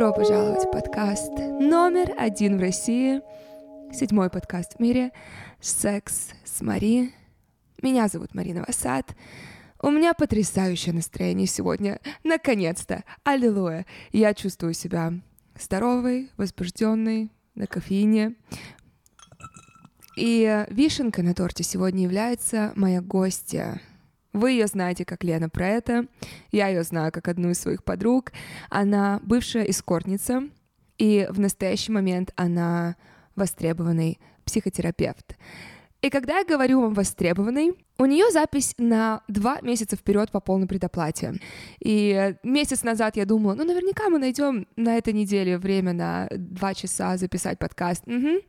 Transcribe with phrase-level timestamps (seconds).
[0.00, 3.20] Добро пожаловать в подкаст номер один в России,
[3.92, 5.12] седьмой подкаст в мире
[5.60, 7.12] «Секс с Мари».
[7.82, 9.14] Меня зовут Марина Васад.
[9.78, 12.00] У меня потрясающее настроение сегодня.
[12.24, 13.04] Наконец-то!
[13.24, 13.84] Аллилуйя!
[14.10, 15.12] Я чувствую себя
[15.60, 18.36] здоровой, возбужденной, на кофеине.
[20.16, 23.82] И вишенкой на торте сегодня является моя гостья,
[24.32, 26.06] вы ее знаете как Лена про это,
[26.52, 28.32] я ее знаю как одну из своих подруг.
[28.68, 30.48] Она бывшая эскортница,
[30.98, 32.96] и в настоящий момент она
[33.34, 35.36] востребованный психотерапевт.
[36.02, 40.66] И когда я говорю вам востребованный, у нее запись на два месяца вперед по полной
[40.66, 41.34] предоплате.
[41.80, 46.72] И месяц назад я думала, ну, наверняка мы найдем на этой неделе время на два
[46.72, 48.04] часа записать подкаст.
[48.06, 48.40] Угу.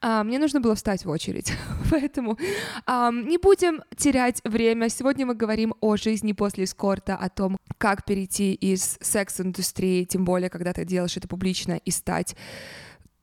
[0.00, 1.52] А, мне нужно было встать в очередь,
[1.90, 2.38] поэтому
[2.86, 4.88] а, не будем терять время.
[4.88, 10.50] Сегодня мы говорим о жизни после эскорта, о том, как перейти из секс-индустрии, тем более,
[10.50, 12.36] когда ты делаешь это публично, и стать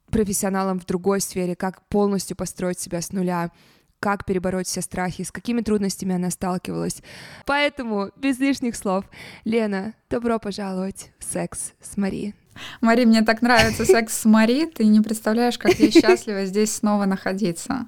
[0.09, 3.51] профессионалом в другой сфере, как полностью построить себя с нуля,
[3.99, 7.01] как перебороть все страхи, с какими трудностями она сталкивалась.
[7.45, 9.05] Поэтому, без лишних слов,
[9.43, 12.33] Лена, добро пожаловать в секс с Мари.
[12.81, 17.05] Мари, мне так нравится секс с Мари, ты не представляешь, как я счастлива здесь снова
[17.05, 17.87] находиться.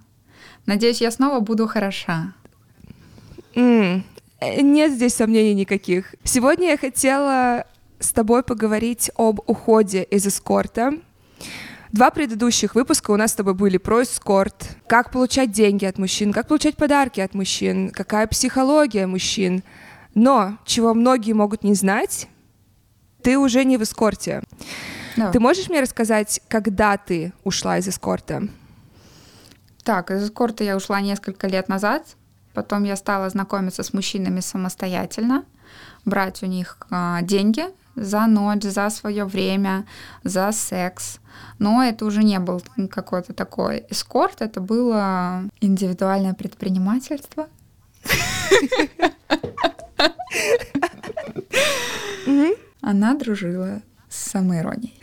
[0.65, 2.33] Надеюсь, я снова буду хороша.
[3.55, 4.03] Mm,
[4.61, 6.15] нет здесь сомнений никаких.
[6.23, 7.65] Сегодня я хотела
[7.99, 10.93] с тобой поговорить об уходе из эскорта,
[11.91, 16.31] Два предыдущих выпуска у нас с тобой были про эскорт, как получать деньги от мужчин,
[16.31, 19.61] как получать подарки от мужчин, какая психология мужчин.
[20.13, 22.29] Но чего многие могут не знать,
[23.21, 24.41] ты уже не в эскорте.
[25.17, 25.31] Да.
[25.31, 28.47] Ты можешь мне рассказать, когда ты ушла из эскорта?
[29.83, 32.15] Так, из эскорта я ушла несколько лет назад.
[32.53, 35.43] Потом я стала знакомиться с мужчинами самостоятельно,
[36.05, 37.65] брать у них а, деньги
[37.95, 39.85] за ночь, за свое время,
[40.23, 41.19] за секс.
[41.59, 47.47] Но это уже не был какой-то такой эскорт, это было индивидуальное предпринимательство.
[52.81, 54.99] Она дружила с самоиронией.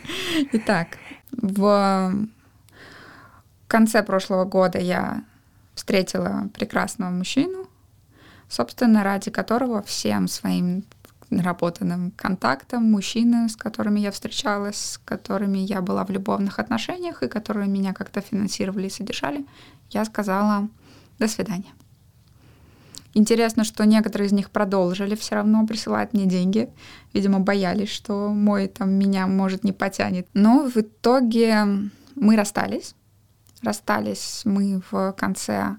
[0.51, 0.97] Итак,
[1.31, 2.13] в
[3.67, 5.23] конце прошлого года я
[5.75, 7.67] встретила прекрасного мужчину,
[8.49, 10.83] собственно, ради которого всем своим
[11.29, 17.27] наработанным контактом мужчины, с которыми я встречалась, с которыми я была в любовных отношениях и
[17.27, 19.45] которые меня как-то финансировали и содержали,
[19.91, 20.69] я сказала
[21.19, 21.73] «до свидания».
[23.15, 26.69] Интересно, что некоторые из них продолжили все равно присылать мне деньги.
[27.13, 30.27] Видимо, боялись, что мой там меня, может, не потянет.
[30.35, 31.65] Но в итоге
[32.15, 32.95] мы расстались.
[33.63, 35.77] Расстались мы в конце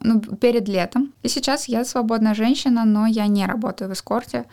[0.00, 1.12] ну, перед летом.
[1.22, 4.44] И сейчас я свободная женщина, но я не работаю в эскорте.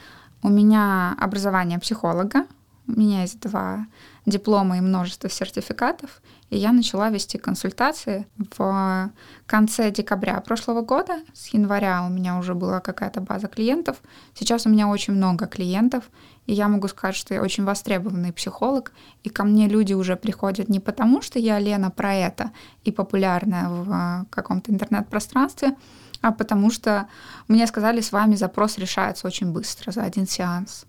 [0.43, 2.45] У меня образование психолога,
[2.87, 3.87] у меня есть два
[4.25, 9.11] диплома и множество сертификатов, и я начала вести консультации в
[9.45, 11.19] конце декабря прошлого года.
[11.33, 13.97] С января у меня уже была какая-то база клиентов.
[14.33, 16.03] Сейчас у меня очень много клиентов,
[16.45, 18.91] и я могу сказать, что я очень востребованный психолог,
[19.23, 22.51] и ко мне люди уже приходят не потому, что я Лена про это
[22.83, 25.75] и популярная в каком-то интернет-пространстве,
[26.21, 27.07] а потому что
[27.47, 30.85] мне сказали, с вами запрос решается очень быстро, за один сеанс.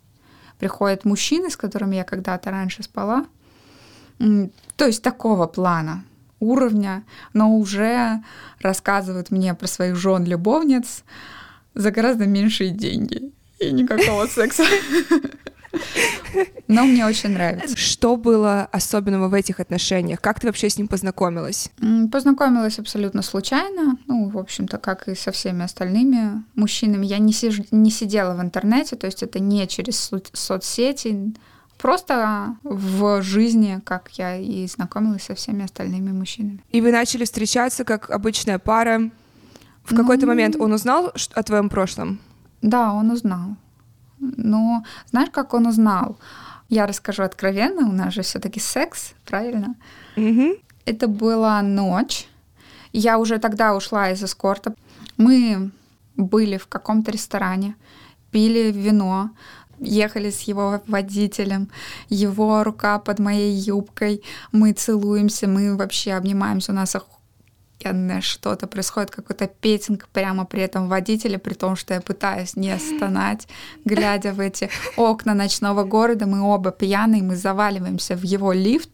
[0.58, 3.26] Приходят мужчины, с которыми я когда-то раньше спала,
[4.18, 6.04] то есть такого плана,
[6.40, 8.22] уровня, но уже
[8.60, 11.04] рассказывают мне про своих жен-любовниц
[11.74, 14.64] за гораздо меньшие деньги и никакого секса.
[16.68, 17.76] Но мне очень нравится.
[17.76, 20.20] Что было особенного в этих отношениях?
[20.20, 21.70] Как ты вообще с ним познакомилась?
[22.10, 23.96] Познакомилась абсолютно случайно.
[24.06, 27.06] Ну, в общем-то, как и со всеми остальными мужчинами.
[27.06, 27.60] Я не, сиж...
[27.70, 31.34] не сидела в интернете, то есть это не через со- соцсети,
[31.78, 36.62] просто в жизни, как я и знакомилась со всеми остальными мужчинами.
[36.70, 39.10] И вы начали встречаться как обычная пара.
[39.84, 39.96] В ну...
[39.98, 42.18] какой-то момент он узнал о твоем прошлом?
[42.62, 43.56] Да, он узнал.
[44.18, 46.18] Но знаешь, как он узнал?
[46.68, 49.76] Я расскажу откровенно, у нас же все-таки секс, правильно?
[50.16, 50.60] Mm-hmm.
[50.84, 52.28] Это была ночь.
[52.92, 54.74] Я уже тогда ушла из эскорта.
[55.16, 55.70] Мы
[56.16, 57.76] были в каком-то ресторане,
[58.30, 59.30] пили вино,
[59.80, 61.68] ехали с его водителем,
[62.08, 69.10] его рука под моей юбкой, мы целуемся, мы вообще обнимаемся, у нас охуенное что-то происходит,
[69.10, 73.48] какой-то петинг прямо при этом водителе, при том, что я пытаюсь не стонать,
[73.84, 78.90] глядя в эти окна ночного города, мы оба пьяные, мы заваливаемся в его лифт,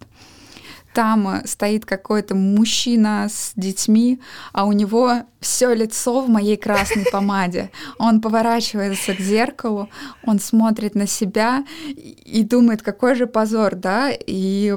[0.94, 4.20] там стоит какой-то мужчина с детьми,
[4.52, 7.70] а у него все лицо в моей красной помаде.
[7.98, 9.88] Он поворачивается к зеркалу,
[10.24, 14.76] он смотрит на себя и думает, какой же позор, да, и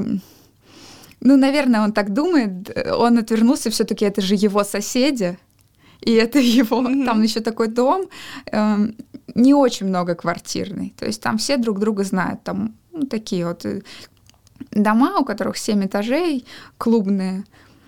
[1.21, 5.37] ну, наверное, он так думает, он отвернулся, все-таки это же его соседи,
[6.01, 7.05] и это его, mm-hmm.
[7.05, 8.05] там еще такой дом,
[8.51, 8.77] э,
[9.33, 13.65] не очень много квартирный, то есть там все друг друга знают, там ну, такие вот
[13.65, 13.81] э,
[14.75, 16.45] дома, у которых семь этажей,
[16.77, 17.43] клубные,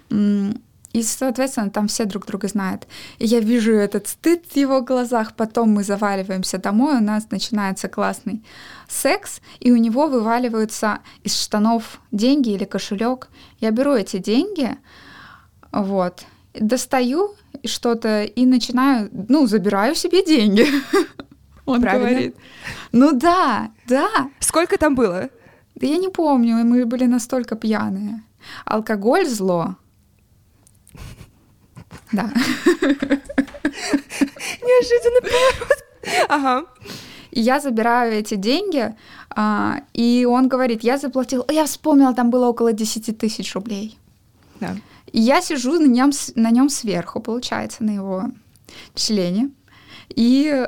[0.10, 2.88] и, соответственно, там все друг друга знают.
[3.20, 7.88] И я вижу этот стыд в его глазах, потом мы заваливаемся домой, у нас начинается
[7.88, 8.44] классный
[8.88, 13.28] секс, и у него вываливаются из штанов деньги или кошелек.
[13.60, 14.78] Я беру эти деньги,
[15.72, 17.36] вот, достаю
[17.66, 20.66] что-то и начинаю, ну, забираю себе деньги.
[21.66, 22.10] Он Правильно.
[22.10, 22.36] говорит.
[22.94, 24.10] Ну да, да.
[24.40, 25.30] Сколько там было?
[25.80, 28.24] Да я не помню, мы были настолько пьяные.
[28.66, 29.76] Алкоголь зло.
[32.12, 32.32] Да.
[34.64, 35.84] Неожиданный поворот.
[36.30, 36.66] Ага.
[37.30, 38.96] И я забираю эти деньги,
[39.30, 44.00] а, и он говорит, я заплатил, я вспомнила, там было около 10 тысяч рублей.
[44.60, 44.76] Да.
[45.12, 48.24] И я сижу на нем, на нем сверху, получается, на его
[48.96, 49.52] члене.
[50.10, 50.68] И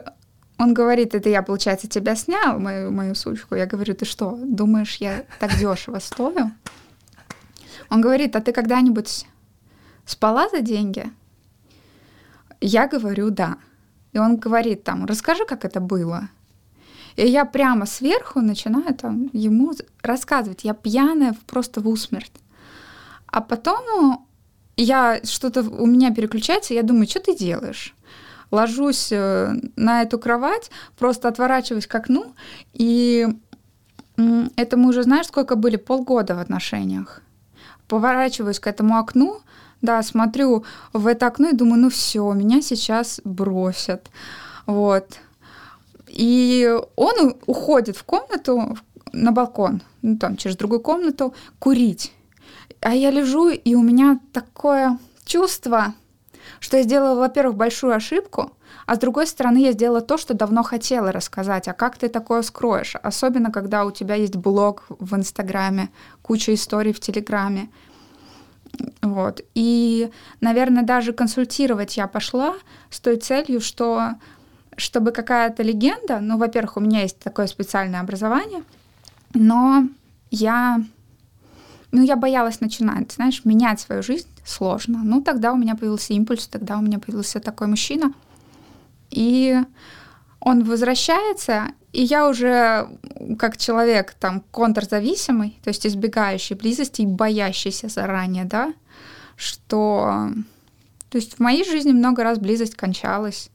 [0.60, 3.56] он говорит, это я, получается, тебя снял, мою, мою сучку.
[3.56, 6.52] Я говорю, ты что, думаешь, я так дешево стою?
[7.90, 9.26] Он говорит, а ты когда-нибудь
[10.06, 11.10] спала за деньги?
[12.60, 13.58] Я говорю, да.
[14.12, 16.28] И он говорит там, расскажи, как это было.
[17.16, 20.66] И я прямо сверху начинаю там ему рассказывать.
[20.66, 22.34] Я пьяная просто в усмерть.
[23.28, 24.28] А потом
[24.76, 27.96] я что-то у меня переключается, я думаю, что ты делаешь?
[28.52, 32.34] Ложусь э, на эту кровать, просто отворачиваюсь к окну,
[32.74, 33.28] и
[34.56, 35.78] это мы уже, знаешь, сколько были?
[35.78, 37.22] Полгода в отношениях.
[37.88, 39.40] Поворачиваюсь к этому окну,
[39.82, 44.10] да, смотрю в это окно и думаю, ну все, меня сейчас бросят.
[44.66, 45.20] Вот.
[46.08, 48.78] И он уходит в комнату,
[49.12, 52.14] на балкон, ну там через другую комнату, курить.
[52.82, 55.94] А я лежу, и у меня такое чувство,
[56.60, 58.52] что я сделала, во-первых, большую ошибку,
[58.86, 61.68] а с другой стороны, я сделала то, что давно хотела рассказать.
[61.68, 62.96] А как ты такое скроешь?
[62.96, 65.90] Особенно, когда у тебя есть блог в Инстаграме,
[66.22, 67.70] куча историй в Телеграме.
[69.02, 69.42] Вот.
[69.56, 70.10] И,
[70.42, 72.56] наверное, даже консультировать я пошла
[72.90, 74.14] с той целью, что
[74.78, 78.64] чтобы какая-то легенда, ну, во-первых, у меня есть такое специальное образование,
[79.34, 79.84] но
[80.32, 80.82] я,
[81.92, 85.02] ну, я боялась начинать, знаешь, менять свою жизнь сложно.
[85.04, 88.14] Ну, тогда у меня появился импульс, тогда у меня появился такой мужчина,
[89.10, 89.60] и
[90.40, 92.88] он возвращается, и я уже
[93.38, 98.74] как человек там контрзависимый, то есть избегающий близости и боящийся заранее, да,
[99.36, 100.30] что...
[101.10, 103.50] То есть в моей жизни много раз близость кончалась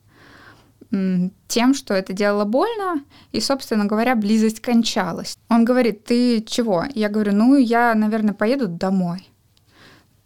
[1.48, 3.02] тем, что это делало больно,
[3.32, 5.36] и, собственно говоря, близость кончалась.
[5.48, 6.84] Он говорит, ты чего?
[6.94, 9.28] Я говорю, ну, я, наверное, поеду домой.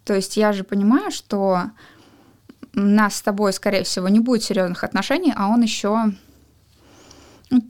[0.03, 1.71] То есть я же понимаю, что
[2.73, 6.13] нас с тобой, скорее всего, не будет серьезных отношений, а он еще
[7.49, 7.61] ну,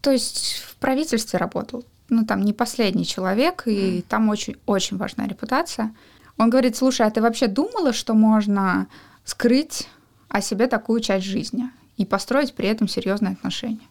[0.00, 1.84] то есть в правительстве работал.
[2.08, 5.94] Ну, там не последний человек, и там очень-очень важна репутация.
[6.38, 8.86] Он говорит, слушай, а ты вообще думала, что можно
[9.24, 9.88] скрыть
[10.28, 13.86] о себе такую часть жизни и построить при этом серьезные отношения?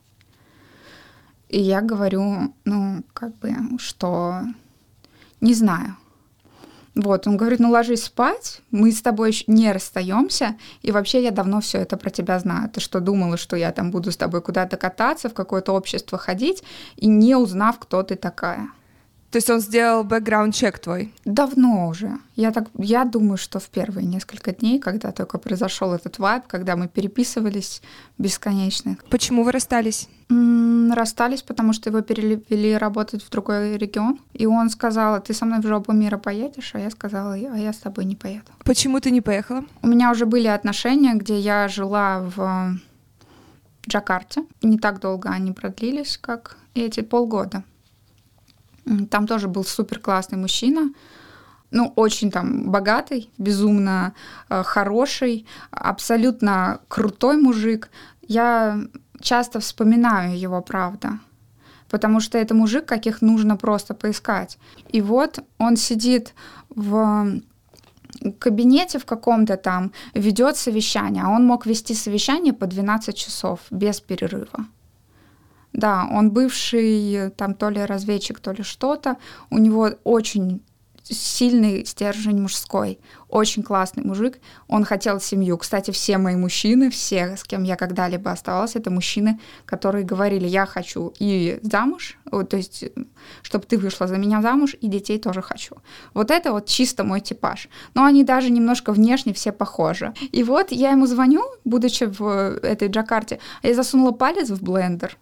[1.50, 4.42] И я говорю, ну, как бы, что
[5.42, 5.96] не знаю.
[6.96, 11.60] Вот, он говорит, ну ложись спать, мы с тобой не расстаемся, и вообще я давно
[11.60, 12.70] все это про тебя знаю.
[12.70, 16.64] Ты что, думала, что я там буду с тобой куда-то кататься, в какое-то общество ходить,
[16.96, 18.70] и не узнав, кто ты такая?
[19.36, 21.14] То есть он сделал бэкграунд-чек твой?
[21.26, 22.20] Давно уже.
[22.38, 26.78] Я, так, я думаю, что в первые несколько дней, когда только произошел этот вайб, когда
[26.78, 27.82] мы переписывались
[28.18, 28.96] бесконечно.
[29.10, 30.08] Почему вы расстались?
[30.30, 34.22] М-м, расстались, потому что его перевели работать в другой регион.
[34.32, 36.74] И он сказал, ты со мной в жопу мира поедешь?
[36.74, 38.54] А я сказала, а я с тобой не поеду.
[38.64, 39.66] Почему ты не поехала?
[39.82, 42.78] У меня уже были отношения, где я жила в
[43.86, 44.46] Джакарте.
[44.62, 47.66] Не так долго они продлились, как эти полгода.
[49.10, 50.92] Там тоже был супер классный мужчина,
[51.72, 54.14] ну, очень там богатый, безумно
[54.50, 57.90] э, хороший, абсолютно крутой мужик.
[58.28, 58.80] Я
[59.20, 61.20] часто вспоминаю его, правда,
[61.90, 64.58] потому что это мужик, каких нужно просто поискать.
[64.88, 66.34] И вот он сидит
[66.70, 67.42] в
[68.40, 74.00] кабинете в каком-то там, ведет совещание, а он мог вести совещание по 12 часов без
[74.00, 74.66] перерыва.
[75.76, 79.18] Да, он бывший там то ли разведчик, то ли что-то.
[79.50, 80.62] У него очень
[81.04, 82.98] сильный стержень мужской.
[83.28, 84.40] Очень классный мужик.
[84.70, 85.58] Он хотел семью.
[85.58, 90.66] Кстати, все мои мужчины, все, с кем я когда-либо оставалась, это мужчины, которые говорили, я
[90.66, 92.86] хочу и замуж, то есть,
[93.42, 95.76] чтобы ты вышла за меня замуж, и детей тоже хочу.
[96.14, 97.68] Вот это вот чисто мой типаж.
[97.94, 100.14] Но они даже немножко внешне все похожи.
[100.32, 105.18] И вот я ему звоню, будучи в этой Джакарте, а я засунула палец в блендер.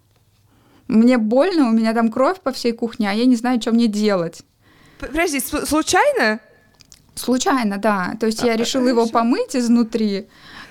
[0.93, 3.87] Мне больно, у меня там кровь по всей кухне, а я не знаю, что мне
[3.87, 4.43] делать.
[4.99, 6.39] Подожди, случайно?
[7.15, 8.15] Случайно, да.
[8.19, 10.27] То есть а, я решила его помыть изнутри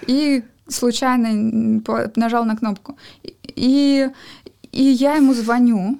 [0.07, 1.83] и случайно
[2.15, 2.97] нажал на кнопку.
[3.57, 4.09] И,
[4.71, 5.99] и я ему звоню.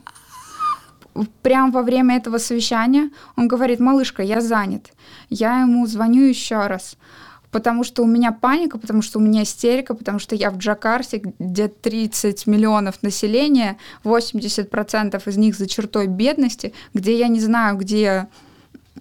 [1.43, 4.93] Прям во время этого совещания он говорит, малышка, я занят.
[5.31, 6.97] Я ему звоню еще раз
[7.53, 11.23] потому что у меня паника, потому что у меня истерика, потому что я в Джакарте,
[11.39, 18.27] где 30 миллионов населения, 80% из них за чертой бедности, где я не знаю, где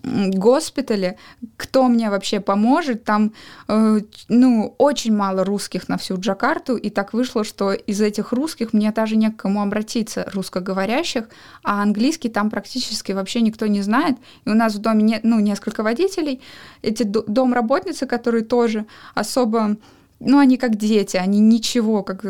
[0.03, 1.17] госпитале,
[1.57, 3.33] кто мне вообще поможет, там,
[3.67, 8.73] э, ну, очень мало русских на всю Джакарту, и так вышло, что из этих русских
[8.73, 11.29] мне даже не к кому обратиться, русскоговорящих,
[11.63, 15.39] а английский там практически вообще никто не знает, и у нас в доме, не, ну,
[15.39, 16.41] несколько водителей,
[16.81, 19.77] эти домработницы, которые тоже особо
[20.23, 22.23] ну, они как дети, они ничего как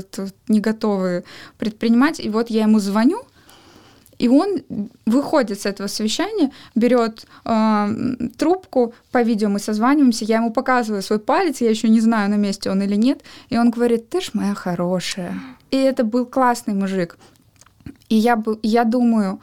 [0.48, 1.26] не готовы
[1.58, 2.22] предпринимать.
[2.22, 3.22] И вот я ему звоню,
[4.22, 4.62] и он
[5.08, 7.88] выходит с этого совещания, берет э,
[8.38, 12.36] трубку, по видео мы созваниваемся, я ему показываю свой палец, я еще не знаю, на
[12.36, 15.34] месте он или нет, и он говорит, ты ж моя хорошая.
[15.72, 17.18] И это был классный мужик.
[18.10, 19.40] И я, я думаю,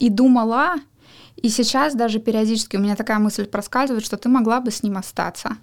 [0.00, 0.74] и думала,
[1.36, 4.96] и сейчас даже периодически у меня такая мысль проскальзывает, что ты могла бы с ним
[4.96, 5.56] остаться.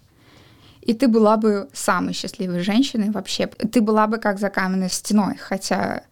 [0.84, 3.48] И ты была бы самой счастливой женщиной вообще.
[3.48, 6.04] Ты была бы как за каменной стеной, хотя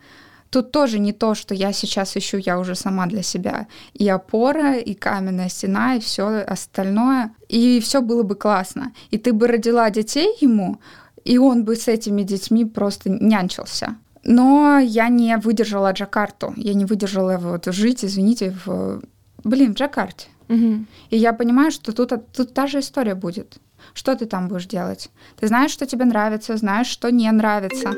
[0.53, 3.65] Тут тоже не то, что я сейчас ищу, я уже сама для себя.
[3.93, 7.31] И опора, и каменная стена, и все остальное.
[7.49, 8.91] И все было бы классно.
[9.09, 10.77] И ты бы родила детей ему,
[11.25, 13.95] и он бы с этими детьми просто нянчился.
[14.23, 16.53] Но я не выдержала Джакарту.
[16.55, 19.01] Я не выдержала вот жить, извините, в...
[19.43, 20.27] Блин, в Джакарте.
[20.49, 20.85] Угу.
[21.09, 23.57] И я понимаю, что тут, тут та же история будет.
[23.95, 25.09] Что ты там будешь делать?
[25.39, 27.95] Ты знаешь, что тебе нравится, знаешь, что не нравится.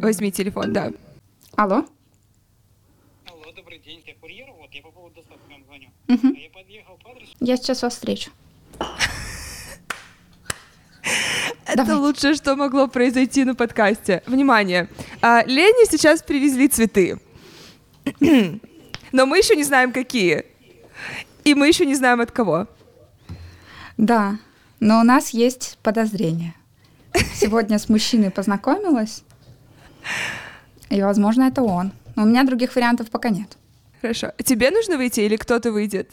[0.00, 0.92] Возьми телефон, да.
[1.56, 1.84] Алло.
[3.26, 5.88] Алло, добрый день, я курьер, вот, я по поводу доставки вам звоню.
[6.08, 6.38] Угу.
[6.38, 7.32] Я подъехал по адресу.
[7.40, 8.30] Я сейчас вас встречу.
[11.66, 14.22] Это лучшее, что могло произойти на подкасте.
[14.26, 14.88] Внимание,
[15.20, 17.20] а, Лене сейчас привезли цветы,
[19.12, 20.46] но мы еще не знаем, какие.
[21.44, 22.66] И мы еще не знаем, от кого.
[23.98, 24.38] Да,
[24.80, 26.54] но у нас есть подозрение.
[27.34, 29.24] Сегодня с мужчиной познакомилась,
[30.90, 31.92] и, возможно, это он.
[32.16, 33.56] Но у меня других вариантов пока нет.
[34.00, 34.32] Хорошо.
[34.44, 36.10] Тебе нужно выйти или кто-то выйдет?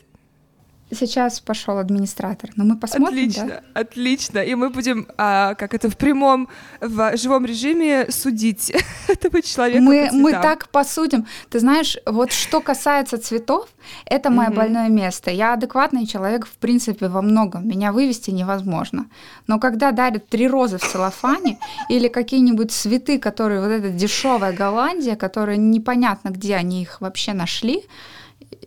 [0.90, 3.08] Сейчас пошел администратор, но мы посмотрим.
[3.08, 3.82] Отлично, да?
[3.82, 4.40] отлично.
[4.40, 6.48] И мы будем, а, как это в прямом,
[6.80, 8.72] в живом режиме судить
[9.10, 9.82] этого человека.
[9.82, 11.26] Мы, мы так посудим.
[11.50, 13.68] Ты знаешь, вот что касается цветов,
[14.06, 14.56] это мое mm-hmm.
[14.56, 15.30] больное место.
[15.30, 17.68] Я адекватный человек, в принципе, во многом.
[17.68, 19.08] Меня вывести невозможно.
[19.46, 25.18] Но когда дарят три розы в целлофане или какие-нибудь цветы, которые вот эта дешевая Голландия,
[25.18, 27.84] которые непонятно, где они их вообще нашли,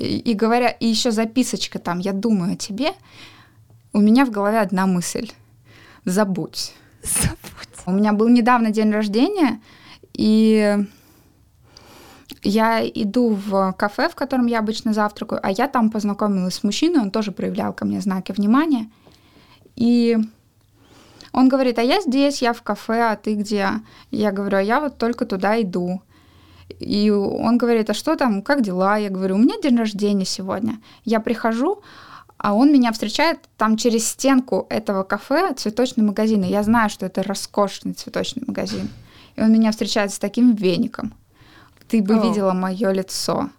[0.01, 2.93] и, и говоря, и еще записочка там, я думаю о тебе,
[3.93, 5.31] у меня в голове одна мысль.
[6.05, 6.73] Забудь.
[7.03, 7.85] Забудь.
[7.87, 9.61] У меня был недавно день рождения,
[10.15, 10.79] и
[12.43, 17.03] я иду в кафе, в котором я обычно завтракаю, а я там познакомилась с мужчиной,
[17.03, 18.91] он тоже проявлял ко мне знаки внимания.
[19.77, 20.17] И
[21.33, 23.69] он говорит, а я здесь, я в кафе, а ты где?
[24.11, 26.01] Я говорю, а я вот только туда иду.
[26.79, 28.97] И он говорит, а что там, как дела?
[28.97, 30.81] Я говорю, у меня день рождения сегодня.
[31.05, 31.83] Я прихожу,
[32.37, 36.45] а он меня встречает там через стенку этого кафе цветочный магазин.
[36.45, 38.89] И я знаю, что это роскошный цветочный магазин.
[39.37, 41.13] И он меня встречает с таким веником.
[41.89, 42.23] Ты бы О.
[42.23, 43.51] видела мое лицо.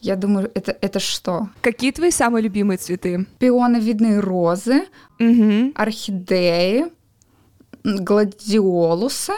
[0.00, 1.48] Я думаю, это, это что?
[1.60, 3.26] Какие твои самые любимые цветы?
[3.38, 4.84] Пионовидные розы,
[5.18, 5.72] угу.
[5.74, 6.86] орхидеи,
[7.82, 9.32] гладиолусы,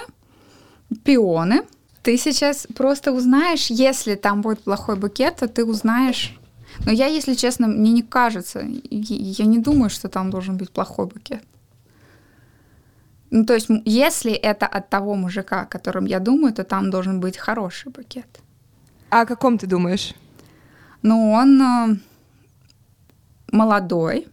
[1.04, 1.62] пионы—
[2.02, 6.36] ты сейчас просто узнаешь, если там будет плохой букет, то ты узнаешь.
[6.86, 11.06] Но я, если честно, мне не кажется, я не думаю, что там должен быть плохой
[11.06, 11.42] букет.
[13.30, 17.20] Ну, то есть, если это от того мужика, о котором я думаю, то там должен
[17.20, 18.40] быть хороший букет.
[19.10, 20.14] А о каком ты думаешь?
[21.02, 21.96] Ну, он э,
[23.52, 24.26] молодой,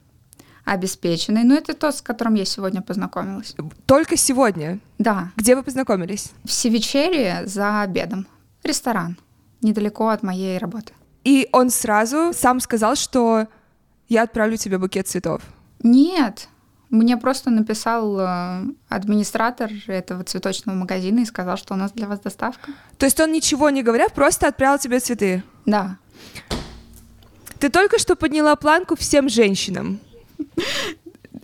[0.65, 1.43] обеспеченный.
[1.43, 3.55] Но это тот, с которым я сегодня познакомилась.
[3.85, 4.79] Только сегодня?
[5.07, 5.31] Да.
[5.37, 6.33] Где вы познакомились?
[6.43, 8.27] В Севичере за обедом.
[8.61, 9.17] Ресторан.
[9.61, 10.91] Недалеко от моей работы.
[11.23, 13.47] И он сразу сам сказал, что
[14.09, 15.41] я отправлю тебе букет цветов.
[15.81, 16.49] Нет,
[16.89, 22.19] мне просто написал э, администратор этого цветочного магазина и сказал, что у нас для вас
[22.19, 22.73] доставка.
[22.97, 25.41] То есть он ничего не говоря, просто отправил тебе цветы?
[25.65, 25.99] Да.
[27.59, 30.01] Ты только что подняла планку всем женщинам.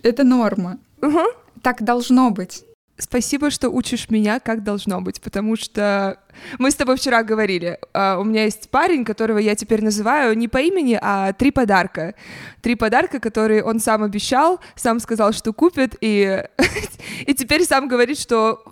[0.02, 0.76] Это норма.
[1.00, 1.22] Угу.
[1.62, 2.62] Так должно быть.
[2.96, 6.20] Спасибо, что учишь меня, как должно быть, потому что
[6.58, 7.80] мы с тобой вчера говорили.
[7.92, 12.14] Uh, у меня есть парень, которого я теперь называю не по имени, а три подарка.
[12.62, 16.44] Три подарка, которые он сам обещал, сам сказал, что купит, и,
[17.26, 18.64] и теперь сам говорит, что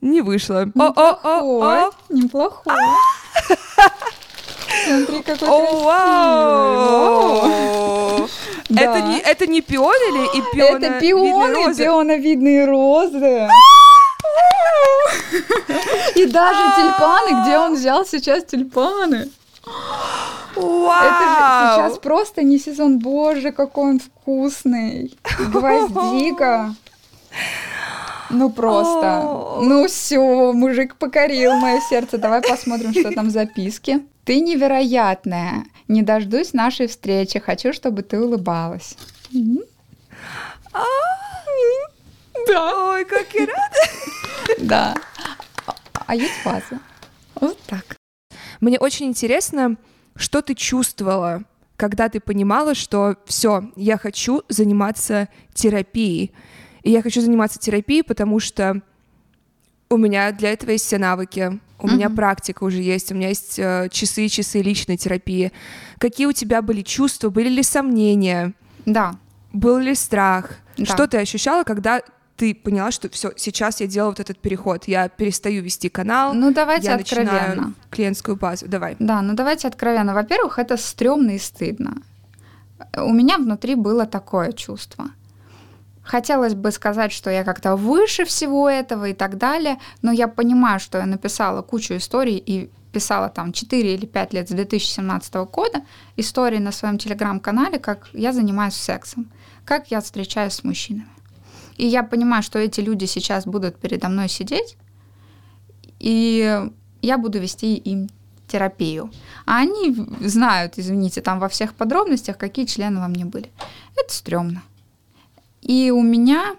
[0.00, 0.64] не вышло.
[0.74, 2.74] Неплохой, неплохой.
[4.86, 7.50] Смотри, какой О, вау!
[8.70, 13.48] Это не, это не пионы или и пиона Это пионы, пионовидные розы.
[16.14, 19.28] И даже тюльпаны, где он взял сейчас тюльпаны?
[20.56, 20.92] Вау!
[20.92, 21.34] Это же
[21.74, 22.98] сейчас просто не сезон.
[22.98, 25.18] Боже, какой он вкусный.
[25.52, 26.74] Гвоздика.
[28.30, 29.24] Ну просто.
[29.60, 32.18] Ну все, мужик покорил мое сердце.
[32.18, 34.00] Давай посмотрим, что там в записке.
[34.30, 35.64] Ты невероятная.
[35.88, 37.40] Не дождусь нашей встречи.
[37.40, 38.96] Хочу, чтобы ты улыбалась.
[42.46, 42.92] Да.
[42.92, 44.56] Ой, как я рада.
[44.58, 44.94] Да.
[46.06, 46.78] А есть фаза.
[47.34, 47.96] Вот так.
[48.60, 49.76] Мне очень интересно,
[50.14, 51.42] что ты чувствовала,
[51.74, 56.32] когда ты понимала, что все, я хочу заниматься терапией.
[56.84, 58.80] И я хочу заниматься терапией, потому что
[59.90, 61.94] у меня для этого есть все навыки, у mm-hmm.
[61.94, 65.52] меня практика уже есть, у меня есть э, часы и часы личной терапии.
[65.98, 68.52] Какие у тебя были чувства, были ли сомнения?
[68.86, 69.16] Да.
[69.52, 70.50] Был ли страх?
[70.76, 70.84] Да.
[70.84, 72.02] Что ты ощущала, когда
[72.36, 76.52] ты поняла, что все, сейчас я делаю вот этот переход, я перестаю вести канал, ну
[76.52, 77.32] давайте я откровенно.
[77.32, 78.96] начинаю клиентскую базу, давай.
[78.98, 80.14] Да, ну давайте откровенно.
[80.14, 82.02] Во-первых, это стрёмно и стыдно.
[82.96, 85.10] У меня внутри было такое чувство.
[86.10, 90.80] Хотелось бы сказать, что я как-то выше всего этого и так далее, но я понимаю,
[90.80, 95.82] что я написала кучу историй и писала там 4 или 5 лет с 2017 года
[96.16, 99.30] истории на своем телеграм-канале, как я занимаюсь сексом,
[99.64, 101.06] как я встречаюсь с мужчинами.
[101.76, 104.76] И я понимаю, что эти люди сейчас будут передо мной сидеть,
[106.00, 106.60] и
[107.02, 108.08] я буду вести им
[108.48, 109.12] терапию.
[109.46, 109.94] А они
[110.26, 113.52] знают, извините, там во всех подробностях, какие члены во мне были.
[113.96, 114.64] Это стрёмно.
[115.70, 116.56] И у меня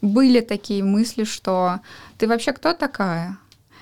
[0.00, 1.80] были такие мысли, что
[2.16, 3.38] ты вообще кто такая?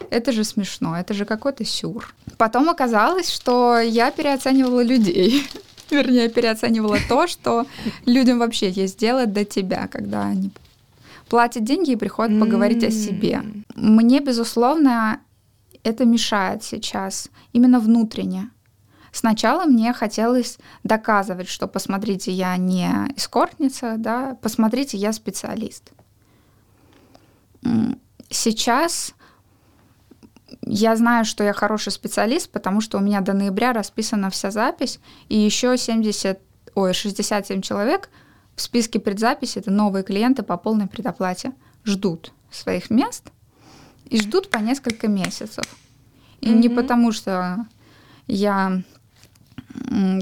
[0.09, 2.15] Это же смешно, это же какой-то сюр.
[2.39, 5.47] Потом оказалось, что я переоценивала людей.
[5.91, 7.67] Вернее, переоценивала то, что
[8.07, 10.51] людям вообще есть дело до тебя, когда они
[11.29, 13.43] платят деньги и приходят поговорить о себе.
[13.75, 15.21] Мне, безусловно,
[15.85, 18.49] это мешает сейчас, именно внутренне.
[19.13, 25.93] Сначала мне хотелось доказывать, что посмотрите, я не эскортница, да, посмотрите, я специалист.
[28.31, 29.15] Сейчас
[30.63, 34.99] я знаю, что я хороший специалист, потому что у меня до ноября расписана вся запись,
[35.29, 36.41] и еще 70,
[36.75, 38.09] ой, 67 человек
[38.57, 41.53] в списке предзаписи, это новые клиенты по полной предоплате,
[41.85, 43.31] ждут своих мест
[44.07, 45.65] и ждут по несколько месяцев.
[46.41, 46.55] И mm-hmm.
[46.55, 47.67] не потому, что
[48.27, 48.83] я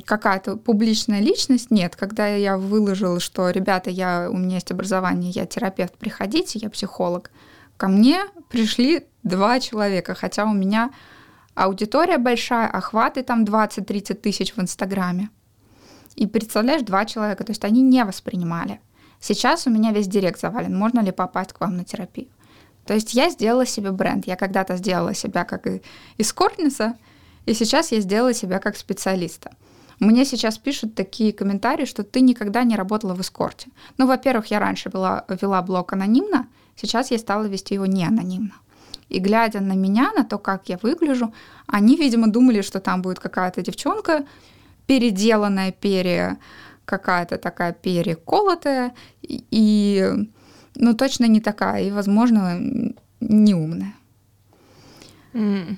[0.04, 1.96] какая-то публичная личность, нет.
[1.96, 7.30] Когда я выложила, что, ребята, я, у меня есть образование, я терапевт, приходите, я психолог,
[7.76, 10.90] ко мне пришли два человека, хотя у меня
[11.54, 15.30] аудитория большая, охваты там 20-30 тысяч в Инстаграме.
[16.16, 18.80] И представляешь, два человека, то есть они не воспринимали.
[19.20, 22.28] Сейчас у меня весь директ завален, можно ли попасть к вам на терапию.
[22.86, 24.26] То есть я сделала себе бренд.
[24.26, 25.66] Я когда-то сделала себя как
[26.18, 26.96] эскортница,
[27.50, 29.50] и сейчас я сделала себя как специалиста.
[29.98, 33.70] Мне сейчас пишут такие комментарии, что ты никогда не работала в эскорте.
[33.98, 38.54] Ну, во-первых, я раньше вела, вела блог анонимно, сейчас я стала вести его не анонимно.
[39.08, 41.34] И глядя на меня, на то, как я выгляжу,
[41.66, 44.24] они, видимо, думали, что там будет какая-то девчонка,
[44.86, 46.38] переделанная, пере
[46.84, 50.08] какая-то такая переколотая, и,
[50.76, 52.60] ну, точно не такая, и, возможно,
[53.20, 53.94] неумная.
[55.32, 55.76] Mm.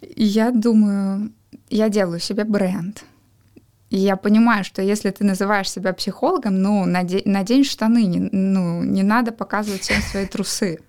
[0.00, 1.32] Я думаю,
[1.70, 3.04] я делаю себе бренд.
[3.90, 8.82] И я понимаю, что если ты называешь себя психологом, ну, надень, надень штаны, не, ну,
[8.82, 10.80] не надо показывать всем свои трусы.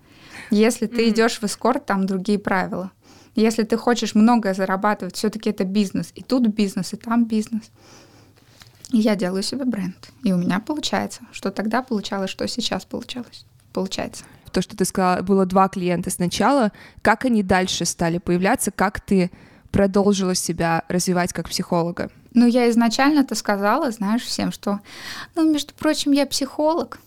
[0.50, 1.10] Если ты mm-hmm.
[1.10, 2.90] идешь в эскорт, там другие правила.
[3.36, 6.10] Если ты хочешь многое зарабатывать, все-таки это бизнес.
[6.16, 7.70] И тут бизнес, и там бизнес.
[8.90, 10.10] И я делаю себе бренд.
[10.24, 11.20] И у меня получается.
[11.30, 13.46] Что тогда получалось, что сейчас получалось.
[13.72, 19.00] Получается то, что ты сказала, было два клиента сначала, как они дальше стали появляться, как
[19.00, 19.30] ты
[19.70, 22.10] продолжила себя развивать как психолога?
[22.34, 24.80] Ну, я изначально-то сказала, знаешь, всем, что,
[25.34, 27.00] ну, между прочим, я психолог.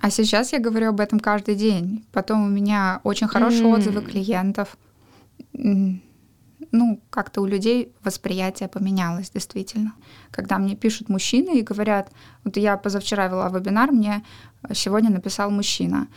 [0.00, 2.06] А сейчас я говорю об этом каждый день.
[2.12, 3.74] Потом у меня очень хорошие mm.
[3.74, 4.76] отзывы клиентов.
[5.52, 9.94] Ну, как-то у людей восприятие поменялось, действительно.
[10.30, 12.12] Когда мне пишут мужчины и говорят,
[12.44, 14.22] вот я позавчера вела вебинар, мне
[14.72, 16.08] сегодня написал мужчина.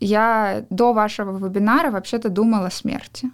[0.00, 3.30] Я до вашего вебинара вообще-то думала о смерти.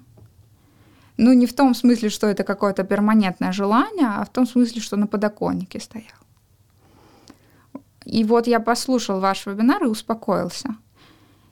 [1.17, 4.97] Ну, не в том смысле, что это какое-то перманентное желание, а в том смысле, что
[4.97, 6.21] на подоконнике стоял.
[8.07, 10.77] И вот я послушал ваш вебинар и успокоился.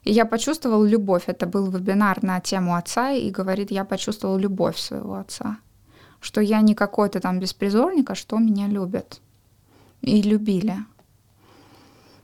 [0.05, 1.25] И я почувствовал любовь.
[1.27, 5.59] Это был вебинар на тему отца, и говорит, я почувствовал любовь своего отца.
[6.21, 9.21] Что я не какой-то там беспризорник, а что меня любят.
[10.01, 10.77] И любили.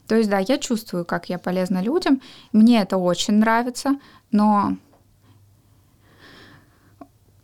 [0.07, 2.21] То есть, да, я чувствую, как я полезна людям.
[2.51, 3.99] Мне это очень нравится,
[4.31, 4.77] но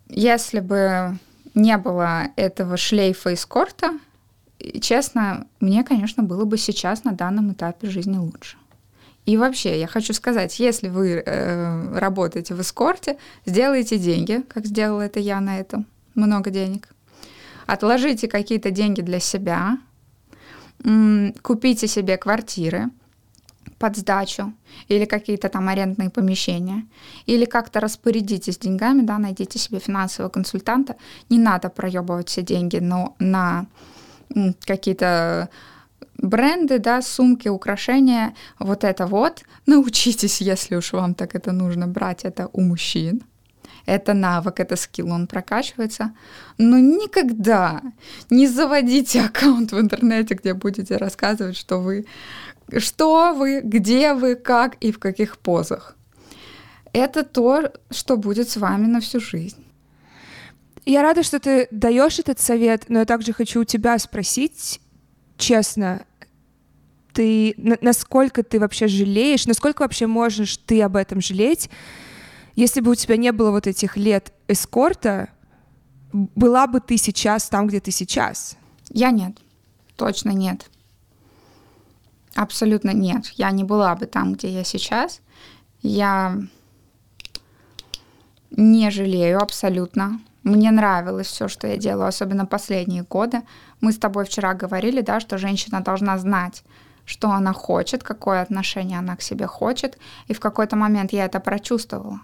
[0.07, 1.17] если бы
[1.55, 3.99] не было этого шлейфа эскорта,
[4.81, 8.57] честно, мне, конечно, было бы сейчас на данном этапе жизни лучше.
[9.25, 15.01] И вообще, я хочу сказать, если вы э, работаете в эскорте, сделайте деньги, как сделала
[15.01, 16.89] это я на этом, много денег.
[17.67, 19.77] Отложите какие-то деньги для себя,
[21.41, 22.89] купите себе квартиры,
[23.81, 24.53] под сдачу
[24.89, 26.85] или какие-то там арендные помещения,
[27.25, 30.95] или как-то распорядитесь деньгами, да, найдите себе финансового консультанта.
[31.29, 33.65] Не надо проебывать все деньги но на
[34.65, 35.49] какие-то
[36.17, 39.43] бренды, да, сумки, украшения, вот это вот.
[39.65, 43.23] Научитесь, если уж вам так это нужно, брать это у мужчин.
[43.91, 46.13] Это навык, это скилл, он прокачивается.
[46.57, 47.81] Но никогда
[48.29, 52.05] не заводите аккаунт в интернете, где будете рассказывать, что вы
[52.77, 55.97] что вы, где вы, как и в каких позах.
[56.93, 59.61] Это то, что будет с вами на всю жизнь.
[60.85, 64.79] Я рада, что ты даешь этот совет, но я также хочу у тебя спросить,
[65.37, 66.05] честно,
[67.11, 71.69] ты насколько ты вообще жалеешь, насколько вообще можешь ты об этом жалеть,
[72.61, 75.29] если бы у тебя не было вот этих лет эскорта,
[76.13, 78.55] была бы ты сейчас там, где ты сейчас?
[78.89, 79.35] Я нет,
[79.95, 80.69] точно нет.
[82.35, 83.25] Абсолютно нет.
[83.33, 85.21] Я не была бы там, где я сейчас.
[85.81, 86.37] Я
[88.51, 90.21] не жалею абсолютно.
[90.43, 93.41] Мне нравилось все, что я делаю, особенно последние годы.
[93.79, 96.63] Мы с тобой вчера говорили, да, что женщина должна знать,
[97.05, 99.97] что она хочет, какое отношение она к себе хочет.
[100.27, 102.21] И в какой-то момент я это прочувствовала.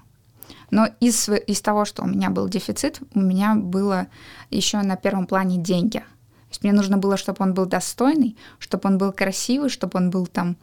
[0.72, 4.08] Но из, из того, что у меня был дефицит, у меня было
[4.50, 6.04] еще на первом плане деньги–
[6.48, 10.10] то есть мне нужно было, чтобы он был достойный, чтобы он был красивый, чтобы он
[10.10, 10.56] был там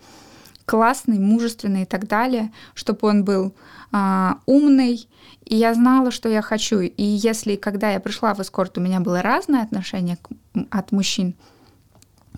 [0.64, 3.54] классный, мужественный и так далее, чтобы он был
[3.92, 5.06] а, умный.
[5.44, 6.80] И я знала, что я хочу.
[6.80, 10.30] И если, когда я пришла в эскорт, у меня было разное отношение к,
[10.70, 11.34] от мужчин,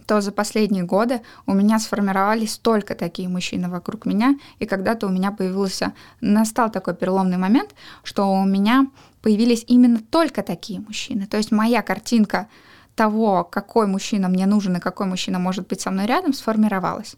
[0.06, 5.10] то за последние годы у меня сформировались только такие мужчины вокруг меня, и когда-то у
[5.10, 8.86] меня появился, настал такой переломный момент, что у меня
[9.20, 11.26] появились именно только такие мужчины.
[11.26, 12.48] То есть моя картинка
[12.94, 17.16] того, какой мужчина мне нужен и какой мужчина может быть со мной рядом, сформировалась.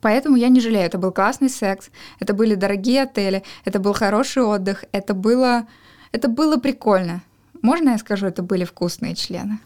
[0.00, 0.84] Поэтому я не жалею.
[0.84, 5.66] Это был классный секс, это были дорогие отели, это был хороший отдых, это было,
[6.10, 7.22] это было прикольно.
[7.62, 9.60] Можно я скажу, это были вкусные члены?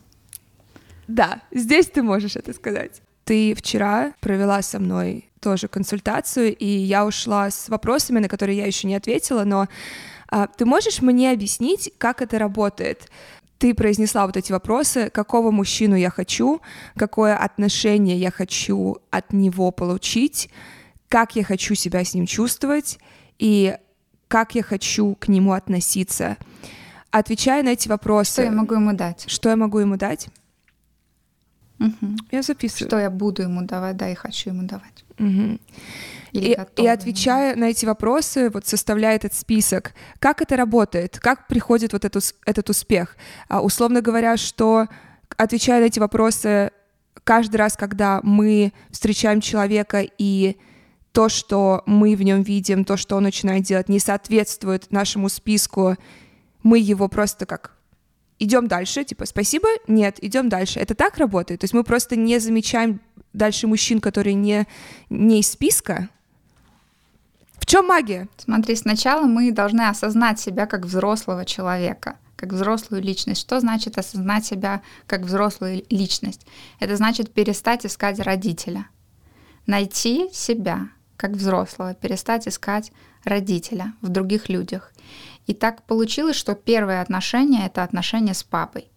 [1.08, 3.02] Да, здесь ты можешь это сказать.
[3.24, 8.66] Ты вчера провела со мной тоже консультацию, и я ушла с вопросами, на которые я
[8.66, 9.68] еще не ответила, но
[10.28, 13.08] а, ты можешь мне объяснить, как это работает?
[13.58, 16.60] ты произнесла вот эти вопросы, какого мужчину я хочу,
[16.94, 20.50] какое отношение я хочу от него получить,
[21.08, 22.98] как я хочу себя с ним чувствовать
[23.38, 23.76] и
[24.28, 26.36] как я хочу к нему относиться.
[27.10, 28.32] Отвечая на эти вопросы...
[28.32, 29.24] Что я могу ему дать?
[29.26, 30.28] Что я могу ему дать?
[31.78, 32.16] Угу.
[32.30, 32.88] Я записываю.
[32.88, 35.04] Что я буду ему давать, да, и хочу ему давать.
[35.18, 35.58] Угу.
[36.32, 41.92] И, и отвечая на эти вопросы, вот составляя этот список, как это работает, как приходит
[41.92, 43.16] вот эту, этот успех.
[43.48, 44.86] А, условно говоря, что
[45.36, 46.70] отвечая на эти вопросы,
[47.24, 50.56] каждый раз, когда мы встречаем человека и
[51.12, 55.96] то, что мы в нем видим, то, что он начинает делать, не соответствует нашему списку,
[56.62, 57.75] мы его просто как
[58.38, 60.78] идем дальше, типа спасибо, нет, идем дальше.
[60.80, 61.60] Это так работает?
[61.60, 63.00] То есть мы просто не замечаем
[63.32, 64.66] дальше мужчин, которые не,
[65.10, 66.08] не из списка,
[67.66, 68.28] в чем магия?
[68.36, 73.40] Смотри, сначала мы должны осознать себя как взрослого человека, как взрослую личность.
[73.40, 76.46] Что значит осознать себя как взрослую личность?
[76.78, 78.86] Это значит перестать искать родителя.
[79.66, 82.92] Найти себя как взрослого, перестать искать
[83.24, 84.92] родителя в других людях.
[85.46, 88.90] И так получилось, что первые отношения— это отношения с папой.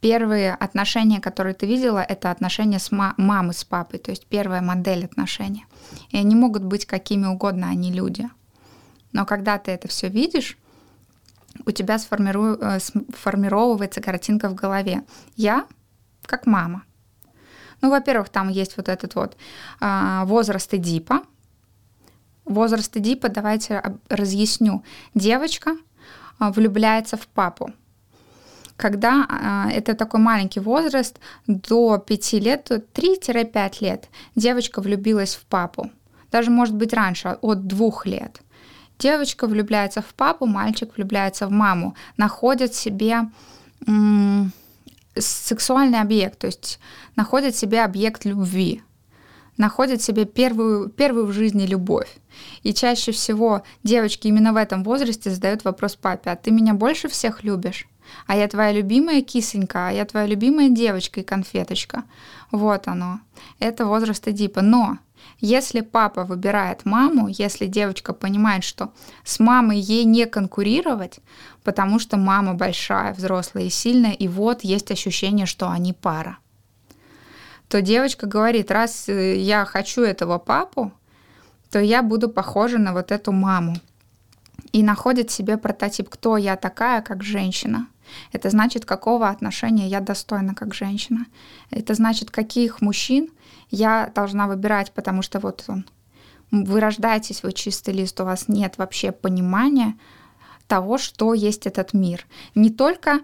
[0.00, 4.60] Первые отношения, которые ты видела, это отношения с ма- мамой с папой, то есть первая
[4.60, 5.66] модель отношений.
[6.10, 8.28] И они могут быть какими угодно, они люди.
[9.12, 10.58] Но когда ты это все видишь,
[11.66, 12.56] у тебя сформиру...
[12.60, 15.04] Э, сформировывается картинка в голове.
[15.36, 15.66] Я
[16.26, 16.84] как мама.
[17.80, 19.36] Ну, во-первых, там есть вот этот вот
[19.80, 21.22] а, возраст Эдипа.
[22.44, 24.82] Возраст Эдипа, давайте разъясню.
[25.14, 25.76] Девочка
[26.38, 27.72] а, влюбляется в папу.
[28.76, 35.90] Когда а, это такой маленький возраст, до 5 лет, 3-5 лет, девочка влюбилась в папу.
[36.32, 38.40] Даже, может быть, раньше, от двух лет.
[38.98, 43.30] Девочка влюбляется в папу, мальчик влюбляется в маму, находят себе
[45.16, 46.78] сексуальный объект, то есть
[47.16, 48.82] находят себе объект любви,
[49.56, 52.16] находят себе первую, первую в жизни любовь.
[52.62, 57.08] И чаще всего девочки именно в этом возрасте задают вопрос папе, а ты меня больше
[57.08, 57.86] всех любишь?
[58.26, 62.04] А я твоя любимая кисонька, а я твоя любимая девочка и конфеточка.
[62.50, 63.20] Вот оно.
[63.58, 64.60] Это возраст Эдипа.
[64.60, 64.98] Но
[65.40, 68.92] если папа выбирает маму, если девочка понимает, что
[69.24, 71.20] с мамой ей не конкурировать,
[71.64, 76.38] потому что мама большая, взрослая и сильная, и вот есть ощущение, что они пара,
[77.68, 80.92] то девочка говорит, раз э, я хочу этого папу,
[81.72, 83.76] то я буду похожа на вот эту маму.
[84.72, 87.88] И находит себе прототип, кто я такая, как женщина.
[88.30, 91.24] Это значит, какого отношения я достойна как женщина.
[91.70, 93.30] Это значит, каких мужчин
[93.70, 95.86] я должна выбирать, потому что вот он,
[96.50, 99.94] вы рождаетесь, вы чистый лист, у вас нет вообще понимания
[100.66, 102.26] того, что есть этот мир.
[102.54, 103.20] Не только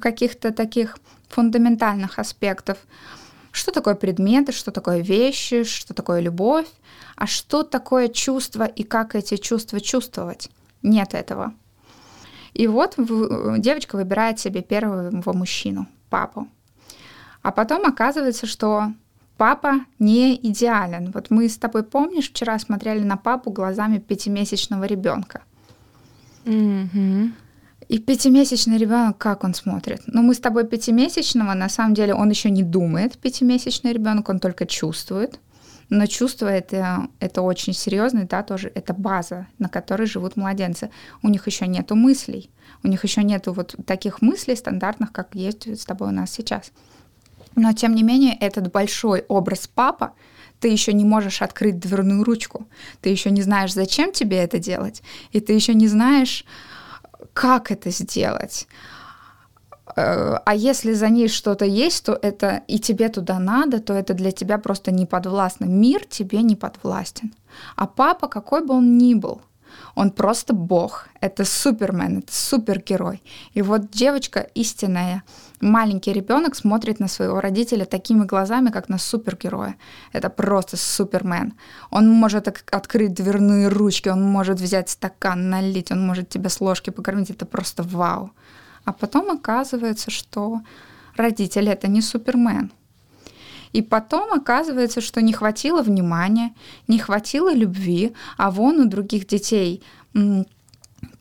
[0.00, 0.96] каких-то таких
[1.28, 2.78] фундаментальных аспектов,
[3.52, 6.66] что такое предметы, что такое вещи, что такое любовь,
[7.16, 10.50] а что такое чувство и как эти чувства чувствовать.
[10.82, 11.54] Нет этого.
[12.52, 12.94] И вот
[13.58, 16.48] девочка выбирает себе первого мужчину, папу.
[17.42, 18.92] А потом оказывается, что
[19.36, 21.10] папа не идеален.
[21.12, 25.42] Вот мы с тобой, помнишь, вчера смотрели на папу глазами пятимесячного ребенка.
[26.44, 27.32] Mm-hmm.
[27.88, 30.02] И пятимесячный ребенок, как он смотрит?
[30.06, 34.38] Ну, мы с тобой пятимесячного, на самом деле, он еще не думает, пятимесячный ребенок, он
[34.38, 35.38] только чувствует.
[35.90, 40.90] Но чувство это, это очень серьезно, да, тоже это база, на которой живут младенцы.
[41.22, 42.50] У них еще нету мыслей,
[42.82, 46.72] у них еще нету вот таких мыслей стандартных, как есть с тобой у нас сейчас.
[47.56, 50.14] Но тем не менее, этот большой образ папа,
[50.60, 52.66] ты еще не можешь открыть дверную ручку,
[53.00, 56.44] ты еще не знаешь, зачем тебе это делать, и ты еще не знаешь,
[57.32, 58.66] как это сделать.
[59.96, 64.14] Э, а если за ней что-то есть, то это и тебе туда надо, то это
[64.14, 65.66] для тебя просто не подвластно.
[65.66, 67.32] Мир тебе не подвластен.
[67.76, 69.40] А папа, какой бы он ни был,
[69.94, 71.08] он просто бог.
[71.20, 73.22] Это супермен, это супергерой.
[73.54, 75.22] И вот девочка истинная,
[75.60, 79.76] маленький ребенок смотрит на своего родителя такими глазами, как на супергероя.
[80.12, 81.54] Это просто супермен.
[81.90, 86.90] Он может открыть дверные ручки, он может взять стакан, налить, он может тебя с ложки
[86.90, 87.30] покормить.
[87.30, 88.32] Это просто вау.
[88.84, 90.60] А потом оказывается, что
[91.16, 92.70] родитель это не супермен.
[93.72, 96.54] И потом оказывается, что не хватило внимания,
[96.86, 99.82] не хватило любви, а вон у других детей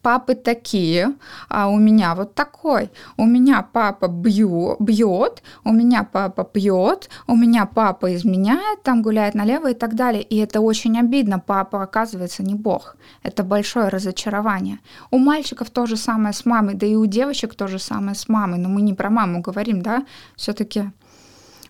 [0.03, 1.15] папы такие,
[1.49, 2.91] а у меня вот такой.
[3.17, 9.33] У меня папа бью, бьет, у меня папа пьет, у меня папа изменяет, там гуляет
[9.33, 10.21] налево и так далее.
[10.21, 11.39] И это очень обидно.
[11.39, 12.95] Папа, оказывается, не бог.
[13.23, 14.79] Это большое разочарование.
[15.09, 18.29] У мальчиков то же самое с мамой, да и у девочек то же самое с
[18.29, 18.59] мамой.
[18.59, 20.05] Но мы не про маму говорим, да?
[20.35, 20.91] Все-таки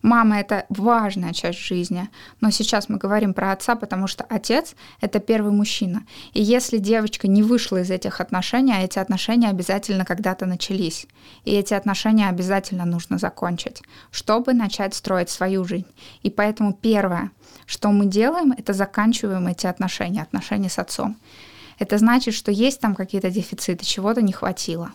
[0.04, 2.10] Мама— это важная часть жизни,
[2.42, 6.04] но сейчас мы говорим про отца, потому что отец— это первый мужчина.
[6.34, 11.08] И если девочка не вышла из этих отношений, а эти отношения обязательно когда-то начались,
[11.46, 15.88] и эти отношения обязательно нужно закончить, чтобы начать строить свою жизнь.
[16.22, 17.32] И поэтому первое,
[17.66, 21.16] что мы делаем, это заканчиваем эти отношения, отношения с отцом.
[21.80, 24.92] Это значит, что есть там какие-то дефициты, чего-то не хватило.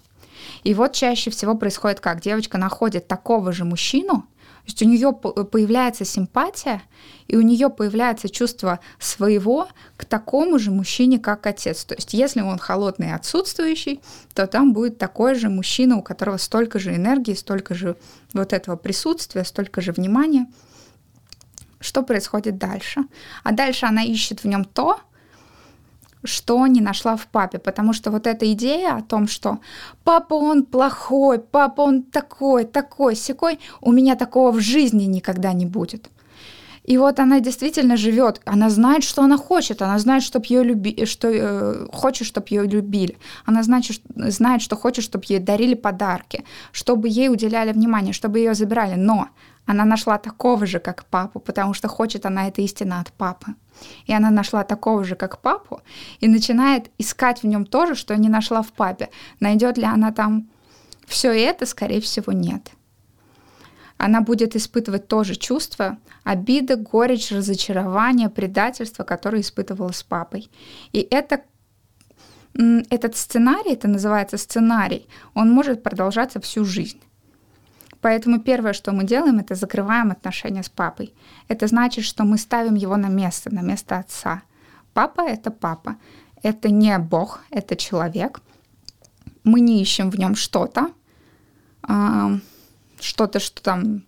[0.65, 2.21] И вот чаще всего происходит как?
[2.21, 4.27] Девочка находит такого же мужчину,
[4.69, 6.83] есть у нее появляется симпатия,
[7.27, 11.85] и у нее появляется чувство своего к такому же мужчине, как отец.
[11.85, 14.01] То есть если он холодный и отсутствующий,
[14.35, 17.97] то там будет такой же мужчина, у которого столько же энергии, столько же
[18.33, 20.47] вот этого присутствия, столько же внимания.
[21.81, 23.03] Что происходит дальше?
[23.45, 25.01] А дальше она ищет в нем то,
[26.25, 29.59] что не нашла в папе, потому что вот эта идея о том, что
[30.05, 35.67] папа он плохой, папа он такой, такой, секой, у меня такого в жизни никогда не
[35.67, 36.11] будет.
[36.89, 41.05] И вот она действительно живет, она знает, что она хочет, она знает, чтобы ее люби,
[41.05, 43.85] что э, хочет, чтобы ее любили, она знает,
[44.17, 48.95] знает, что хочет, чтобы ей дарили подарки, чтобы ей уделяли внимание, чтобы ее забирали.
[48.95, 49.29] Но
[49.69, 53.55] она нашла такого же, как папу, потому что хочет она это истина от папы.
[54.07, 55.83] И она нашла такого же, как папу,
[56.21, 59.11] и начинает искать в нем то же, что не нашла в папе.
[59.41, 60.49] Найдет ли она там
[61.07, 62.71] все это, скорее всего, нет
[64.01, 70.49] она будет испытывать тоже чувство обиды, горечь, разочарования, предательства, которое испытывала с папой.
[70.93, 71.43] И это
[72.91, 77.01] этот сценарий, это называется сценарий, он может продолжаться всю жизнь.
[78.01, 81.13] Поэтому первое, что мы делаем, это закрываем отношения с папой.
[81.49, 84.43] Это значит, что мы ставим его на место, на место отца.
[84.93, 85.97] Папа— это папа.
[86.43, 88.41] Это не Бог, это человек.
[89.45, 90.91] Мы не ищем в нем что-то,
[93.01, 94.03] что-то, что там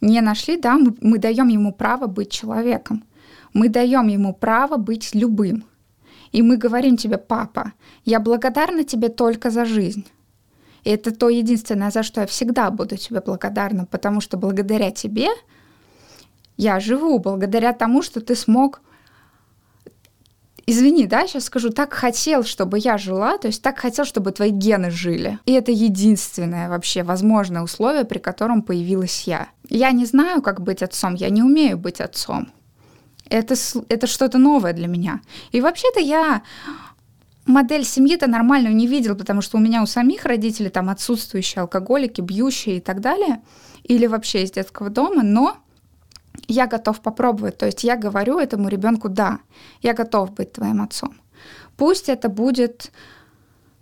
[0.00, 3.04] не нашли, да, мы, мы даем ему право быть человеком.
[3.54, 5.64] Мы даем ему право быть любым.
[6.32, 7.72] И мы говорим тебе, папа,
[8.04, 10.04] я благодарна тебе только за жизнь.
[10.84, 15.28] И это то единственное, за что я всегда буду тебе благодарна, потому что благодаря тебе
[16.56, 18.80] я живу, благодаря тому, что ты смог
[20.66, 24.50] извини, да, сейчас скажу, так хотел, чтобы я жила, то есть так хотел, чтобы твои
[24.50, 25.38] гены жили.
[25.46, 29.48] И это единственное вообще возможное условие, при котором появилась я.
[29.68, 32.48] Я не знаю, как быть отцом, я не умею быть отцом.
[33.28, 33.54] Это,
[33.88, 35.20] это что-то новое для меня.
[35.52, 36.42] И вообще-то я
[37.46, 42.20] модель семьи-то нормальную не видел, потому что у меня у самих родителей там отсутствующие алкоголики,
[42.20, 43.42] бьющие и так далее,
[43.82, 45.56] или вообще из детского дома, но
[46.48, 47.58] я готов попробовать.
[47.58, 49.40] То есть я говорю этому ребенку, да,
[49.82, 51.14] я готов быть твоим отцом.
[51.76, 52.92] Пусть это будет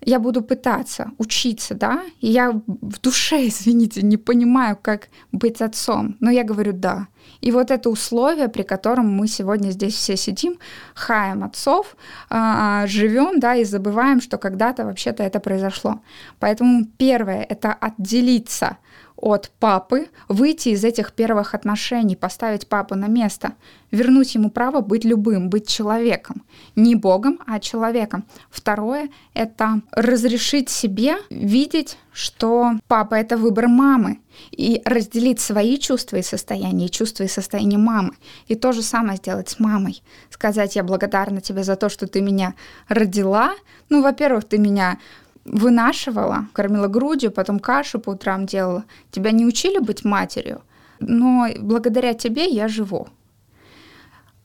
[0.05, 6.17] я буду пытаться учиться, да, и я в душе, извините, не понимаю, как быть отцом,
[6.21, 7.07] но я говорю да.
[7.41, 10.59] И вот это условие, при котором мы сегодня здесь все сидим,
[10.95, 11.97] хаем отцов,
[12.31, 16.01] а, живем, да, и забываем, что когда-то вообще-то это произошло.
[16.39, 18.77] Поэтому первое— это отделиться
[19.23, 23.53] от папы, выйти из этих первых отношений, поставить папу на место,
[23.93, 26.43] вернуть ему право быть любым, быть человеком.
[26.75, 28.25] Не Богом, а человеком.
[28.51, 34.19] Второе— это разрешить себе видеть, что папа— это выбор мамы,
[34.51, 38.15] и разделить свои чувства и состояния, и чувства и состояние мамы.
[38.49, 40.03] И то же самое сделать с мамой.
[40.31, 42.55] Сказать, я благодарна тебе за то, что ты меня
[42.89, 43.53] родила.
[43.89, 44.99] Ну, во-первых, ты меня
[45.45, 48.85] вынашивала, кормила грудью, потом кашу по утрам делала.
[49.11, 50.63] Тебя не учили быть матерью,
[51.01, 53.09] но благодаря тебе я живу.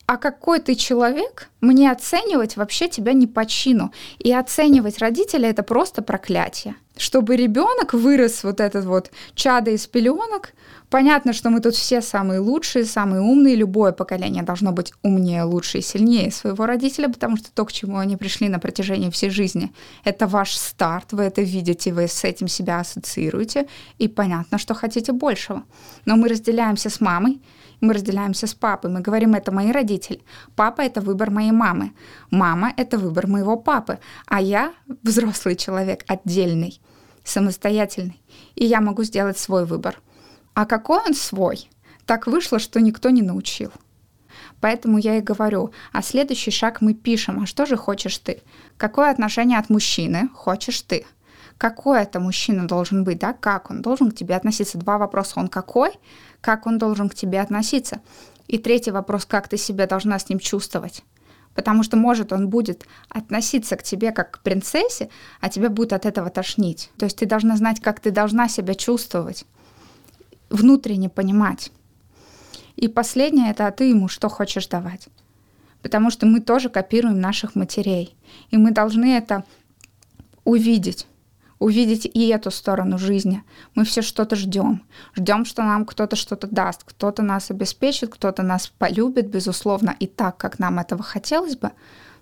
[0.08, 3.92] А какой ты человек, мне оценивать вообще тебя не по чину.
[4.20, 6.76] И оценивать родителя это просто проклятие.
[6.96, 10.54] Чтобы ребенок вырос вот этот вот чадо из пеленок,
[10.90, 13.56] Понятно, что мы тут все самые лучшие, самые умные.
[13.56, 17.98] Любое поколение должно быть умнее, лучше и сильнее своего родителя, потому что то, к чему
[17.98, 19.74] они пришли на протяжении всей жизни,
[20.06, 23.68] это ваш старт, вы это видите, вы с этим себя ассоциируете,
[23.98, 25.64] и понятно, что хотите большего.
[26.06, 27.42] Но мы разделяемся с мамой,
[27.82, 30.22] мы разделяемся с папой, мы говорим, это мои родители.
[30.56, 31.94] Папа— это выбор моей мамы.
[32.32, 34.00] Мама— это выбор моего папы.
[34.26, 36.82] А я взрослый человек, отдельный,
[37.24, 38.22] самостоятельный.
[38.56, 40.02] И я могу сделать свой выбор.
[40.54, 41.70] А какой он свой?
[42.06, 43.72] Так вышло, что никто не научил.
[44.60, 48.42] Поэтому я и говорю, а следующий шаг мы пишем, а что же хочешь ты?
[48.78, 51.06] Какое отношение от мужчины хочешь ты?
[51.58, 53.34] Какой это мужчина должен быть, да?
[53.34, 54.78] Как он должен к тебе относиться?
[54.78, 55.34] Два вопроса.
[55.40, 55.92] Он какой?
[56.42, 58.02] Как он должен к тебе относиться?
[58.48, 61.04] И третий вопрос, как ты себя должна с ним чувствовать?
[61.54, 65.10] Потому что, может, он будет относиться к тебе как к принцессе,
[65.42, 66.92] а тебе будет от этого тошнить.
[66.98, 69.46] То есть ты должна знать, как ты должна себя чувствовать
[70.50, 71.72] внутренне понимать.
[72.76, 75.10] И последнее это, а ты ему что хочешь давать.
[75.82, 78.16] Потому что мы тоже копируем наших матерей.
[78.52, 79.44] И мы должны это
[80.44, 81.08] увидеть
[81.60, 83.44] увидеть и эту сторону жизни.
[83.76, 84.84] Мы все что-то ждем.
[85.16, 90.38] Ждем, что нам кто-то что-то даст, кто-то нас обеспечит, кто-то нас полюбит, безусловно, и так,
[90.38, 91.72] как нам этого хотелось бы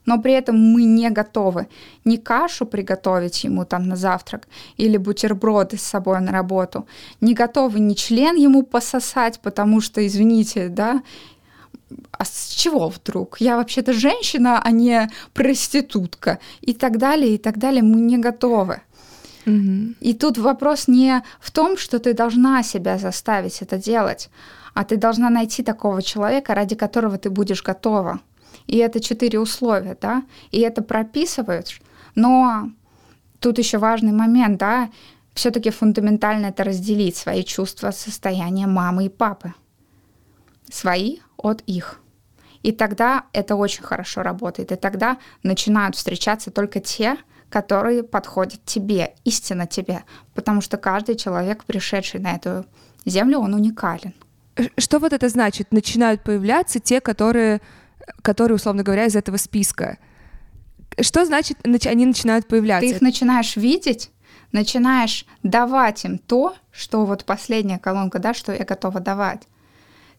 [0.05, 1.67] но при этом мы не готовы
[2.03, 4.47] ни кашу приготовить ему там на завтрак
[4.77, 6.87] или бутерброды с собой на работу,
[7.21, 11.01] не готовы ни член ему пососать, потому что, извините, да,
[12.11, 13.37] а с чего вдруг?
[13.39, 16.39] Я вообще-то женщина, а не проститутка.
[16.61, 17.83] И так далее, и так далее.
[17.83, 18.81] Мы не готовы.
[19.45, 19.95] Угу.
[19.99, 24.29] И тут вопрос не в том, что ты должна себя заставить это делать,
[24.73, 28.19] а ты должна найти такого человека, ради которого ты будешь готова.
[28.67, 31.81] И это четыре условия, да, и это прописываешь.
[32.15, 32.71] Но
[33.39, 34.89] тут еще важный момент, да,
[35.33, 39.53] все-таки фундаментально это разделить свои чувства, состояние мамы и папы.
[40.71, 41.99] свои от их.
[42.63, 44.71] И тогда это очень хорошо работает.
[44.71, 47.17] И тогда начинают встречаться только те,
[47.55, 50.03] которые подходят тебе, истинно тебе.
[50.33, 52.65] Потому что каждый человек, пришедший на эту
[53.05, 54.13] землю, он уникален.
[54.77, 55.71] Что вот это значит?
[55.71, 57.61] Начинают появляться те, которые,
[58.21, 59.99] которые условно говоря, из этого списка.
[60.99, 62.89] Что значит, они начинают появляться?
[62.89, 64.11] Ты их начинаешь видеть,
[64.51, 69.43] начинаешь давать им то, что вот последняя колонка, да, что я готова давать.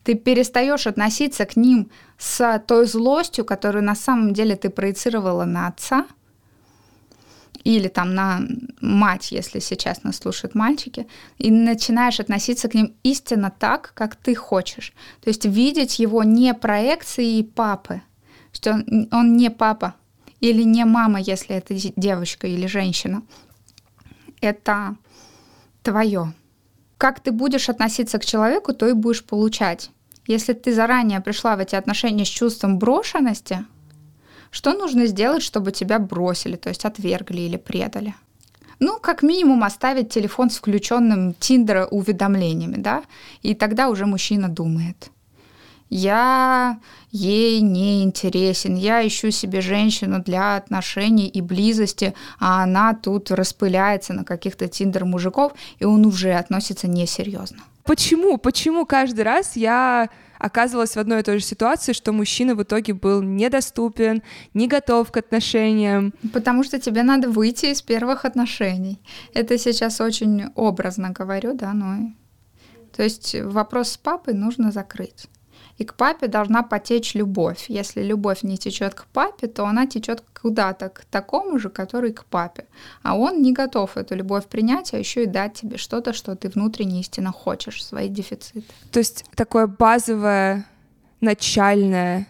[0.04, 5.66] Ты перестаешь относиться к ним с той злостью, которую на самом деле ты проецировала на
[5.66, 6.06] отца,
[7.64, 8.40] или там на
[8.80, 11.06] мать, если сейчас нас слушают мальчики,
[11.38, 14.92] и начинаешь относиться к ним истинно так, как ты хочешь.
[15.22, 18.02] То есть видеть его не проекцией папы,
[18.52, 19.94] что он, он не папа
[20.40, 23.22] или не мама, если это девочка или женщина.
[24.40, 24.96] Это
[25.82, 26.32] твое.
[26.98, 29.90] Как ты будешь относиться к человеку, то и будешь получать.
[30.26, 33.64] Если ты заранее пришла в эти отношения с чувством брошенности,
[34.50, 38.14] что нужно сделать, чтобы тебя бросили, то есть отвергли или предали?
[38.78, 43.04] Ну, как минимум оставить телефон с включенным Тиндера уведомлениями, да,
[43.42, 45.10] и тогда уже мужчина думает.
[45.88, 46.80] Я
[47.12, 54.12] ей не интересен, я ищу себе женщину для отношений и близости, а она тут распыляется
[54.12, 57.58] на каких-то тиндер мужиков, и он уже относится несерьезно.
[57.84, 58.36] Почему?
[58.36, 60.08] Почему каждый раз я
[60.38, 64.22] оказывалась в одной и той же ситуации, что мужчина в итоге был недоступен,
[64.54, 66.12] не готов к отношениям.
[66.32, 69.00] Потому что тебе надо выйти из первых отношений.
[69.34, 72.12] Это сейчас очень образно говорю, да, но...
[72.96, 75.28] То есть вопрос с папой нужно закрыть
[75.78, 77.66] и к папе должна потечь любовь.
[77.68, 82.24] Если любовь не течет к папе, то она течет куда-то к такому же, который к
[82.24, 82.66] папе.
[83.02, 86.48] А он не готов эту любовь принять, а еще и дать тебе что-то, что ты
[86.48, 88.64] внутренне истинно хочешь, свои дефициты.
[88.90, 90.66] То есть такое базовое,
[91.20, 92.26] начальное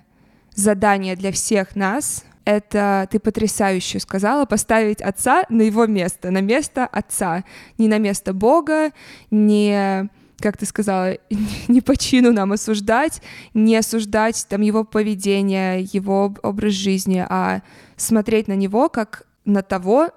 [0.55, 6.87] задание для всех нас это ты потрясающе сказала, поставить отца на его место, на место
[6.87, 7.45] отца,
[7.77, 8.93] не на место Бога,
[9.33, 10.09] не
[10.41, 11.17] как ты сказала,
[11.69, 13.23] не по чину нам осуждать,
[13.55, 17.63] не осуждать там его поведение, его образ жизни, а
[17.97, 20.11] смотреть на него как на того,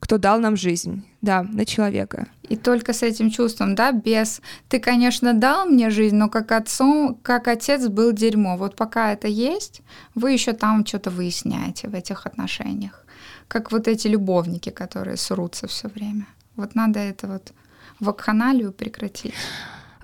[0.00, 2.28] кто дал нам жизнь, да, на человека.
[2.48, 7.18] И только с этим чувством, да, без «ты, конечно, дал мне жизнь, но как отцом,
[7.22, 8.56] как отец был дерьмо».
[8.56, 9.82] Вот пока это есть,
[10.14, 13.04] вы еще там что-то выясняете в этих отношениях.
[13.48, 16.26] Как вот эти любовники, которые срутся все время.
[16.56, 17.52] Вот надо это вот
[18.00, 19.34] вакханалию прекратить.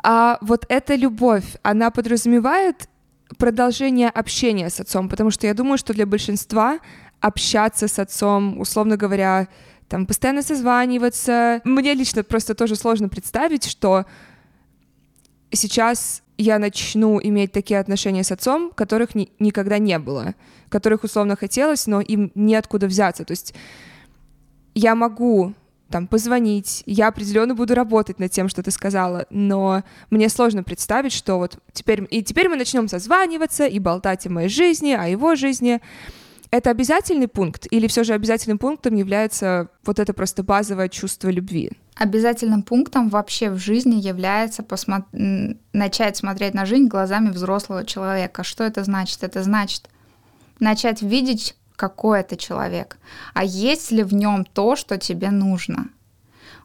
[0.03, 2.89] А вот эта любовь, она подразумевает
[3.39, 6.79] продолжение общения с отцом, потому что я думаю, что для большинства
[7.21, 9.49] общаться с отцом, условно говоря,
[9.89, 11.61] там постоянно созваниваться.
[11.65, 14.05] Мне лично просто тоже сложно представить, что
[15.51, 20.35] сейчас я начну иметь такие отношения с отцом, которых ни, никогда не было,
[20.69, 23.25] которых условно хотелось, но им неоткуда взяться.
[23.25, 23.55] То есть
[24.75, 25.55] я могу
[25.95, 26.83] там позвонить.
[26.87, 31.59] Я определенно буду работать над тем, что ты сказала, но мне сложно представить, что вот
[31.73, 35.81] теперь и теперь мы начнем созваниваться и болтать о моей жизни, о его жизни.
[36.51, 41.71] Это обязательный пункт или все же обязательным пунктом является вот это просто базовое чувство любви?
[41.95, 45.07] Обязательным пунктом вообще в жизни является посмо...
[45.73, 48.43] начать смотреть на жизнь глазами взрослого человека.
[48.43, 49.23] Что это значит?
[49.23, 49.89] Это значит
[50.59, 52.99] начать видеть какой это человек,
[53.35, 55.89] а есть ли в нем то, что тебе нужно.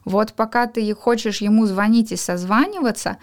[0.04, 3.18] Вот пока ты хочешь ему звонить и созваниваться,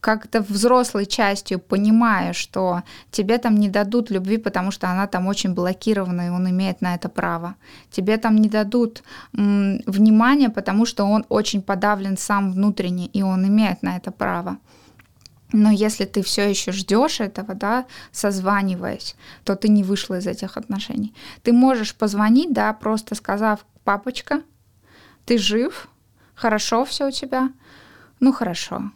[0.00, 5.54] как-то взрослой частью понимая, что тебе там не дадут любви, потому что она там очень
[5.54, 7.54] блокирована, и он имеет на это право.
[7.90, 13.46] Тебе там не дадут м, внимания, потому что он очень подавлен сам внутренне, и он
[13.46, 14.58] имеет на это право.
[15.52, 19.14] Но если ты все еще ждешь этого, да, созваниваясь,
[19.44, 21.14] то ты не вышла из этих отношений.
[21.42, 24.42] Ты можешь позвонить, да, просто сказав, папочка,
[25.24, 25.88] ты жив,
[26.34, 27.50] хорошо все у тебя,
[28.20, 28.90] ну хорошо.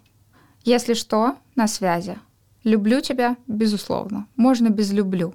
[0.65, 2.19] Если что, на связи.
[2.65, 4.27] Люблю тебя, безусловно.
[4.37, 5.35] Можно без люблю,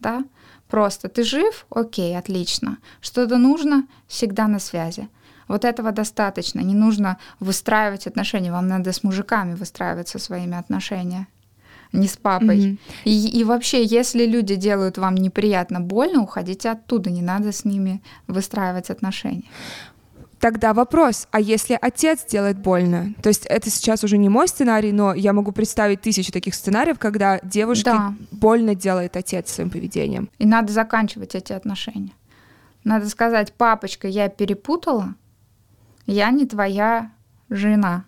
[0.00, 0.24] да.
[0.68, 2.78] Просто ты жив, окей, отлично.
[3.00, 5.08] Что-то нужно, всегда на связи.
[5.48, 6.60] Вот этого достаточно.
[6.60, 8.52] Не нужно выстраивать отношения.
[8.52, 11.26] Вам надо с мужиками выстраивать со своими отношения
[11.94, 12.58] не с папой.
[12.58, 12.78] Mm-hmm.
[13.04, 18.02] И, и вообще, если люди делают вам неприятно больно, уходите оттуда, не надо с ними
[18.26, 19.44] выстраивать отношения.
[20.40, 23.14] Тогда вопрос, а если отец делает больно?
[23.22, 26.98] То есть это сейчас уже не мой сценарий, но я могу представить тысячи таких сценариев,
[26.98, 28.14] когда девушке да.
[28.30, 30.28] больно делает отец своим поведением.
[30.38, 32.12] И надо заканчивать эти отношения.
[32.82, 35.14] Надо сказать, папочка, я перепутала,
[36.06, 37.10] я не твоя
[37.48, 38.04] жена.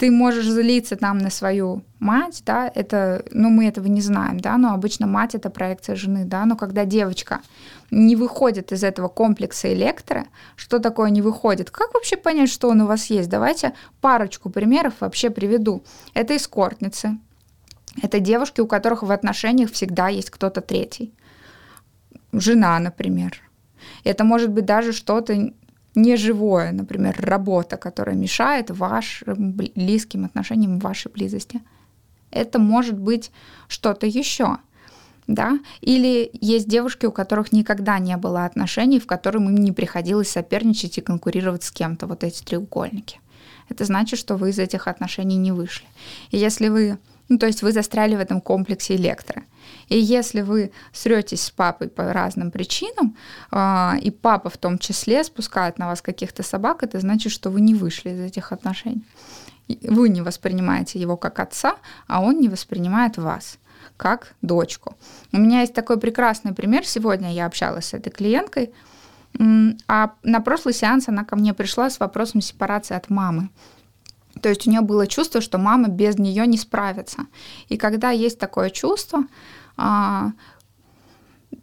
[0.00, 4.56] ты можешь злиться там на свою мать, да, это, ну, мы этого не знаем, да,
[4.56, 7.40] но обычно мать— это проекция жены, да, но когда девочка
[7.90, 10.24] не выходит из этого комплекса электро,
[10.56, 11.70] что такое не выходит?
[11.70, 13.28] Как вообще понять, что он у вас есть?
[13.28, 15.82] Давайте парочку примеров вообще приведу.
[16.14, 17.18] Это эскортницы,
[18.00, 21.12] это девушки, у которых в отношениях всегда есть кто-то третий.
[22.32, 23.42] Жена, например.
[24.04, 25.52] Это может быть даже что-то
[25.94, 31.60] неживое, например, работа, которая мешает вашим близким отношениям, вашей близости.
[32.30, 33.30] Это может быть
[33.68, 34.58] что-то еще.
[35.26, 35.60] Да?
[35.80, 40.98] Или есть девушки, у которых никогда не было отношений, в которых им не приходилось соперничать
[40.98, 43.20] и конкурировать с кем-то, вот эти треугольники.
[43.68, 45.86] Это значит, что вы из этих отношений не вышли.
[46.32, 46.98] И если вы,
[47.30, 49.42] ну, то есть вы застряли в этом комплексе электро,
[49.88, 53.16] и если вы сретесь с папой по разным причинам,
[53.52, 57.60] э, и папа в том числе спускает на вас каких-то собак, это значит, что вы
[57.60, 59.04] не вышли из этих отношений.
[59.82, 61.76] Вы не воспринимаете его как отца,
[62.08, 63.58] а он не воспринимает вас
[63.96, 64.96] как дочку.
[65.32, 66.84] У меня есть такой прекрасный пример.
[66.84, 68.72] Сегодня я общалась с этой клиенткой,
[69.86, 73.50] а на прошлый сеанс она ко мне пришла с вопросом сепарации от мамы.
[74.40, 77.26] То есть у нее было чувство, что мама без нее не справится.
[77.68, 79.24] И когда есть такое чувство,
[79.76, 80.32] а,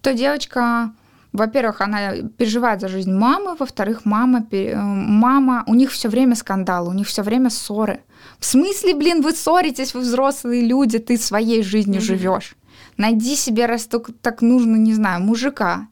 [0.01, 0.93] то девочка,
[1.33, 6.89] во-первых, она переживает за жизнь мамы, во-вторых, мама, э, мама, у них все время скандалы,
[6.89, 8.03] у них все время ссоры.
[8.39, 12.05] В смысле, блин, вы ссоритесь, вы взрослые люди, ты своей жизнью mm-hmm.
[12.05, 12.55] живешь.
[12.97, 15.87] Найди себе, раз так, так нужно, не знаю, мужика.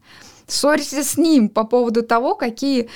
[0.47, 2.89] Ссорься с ним по поводу того, какие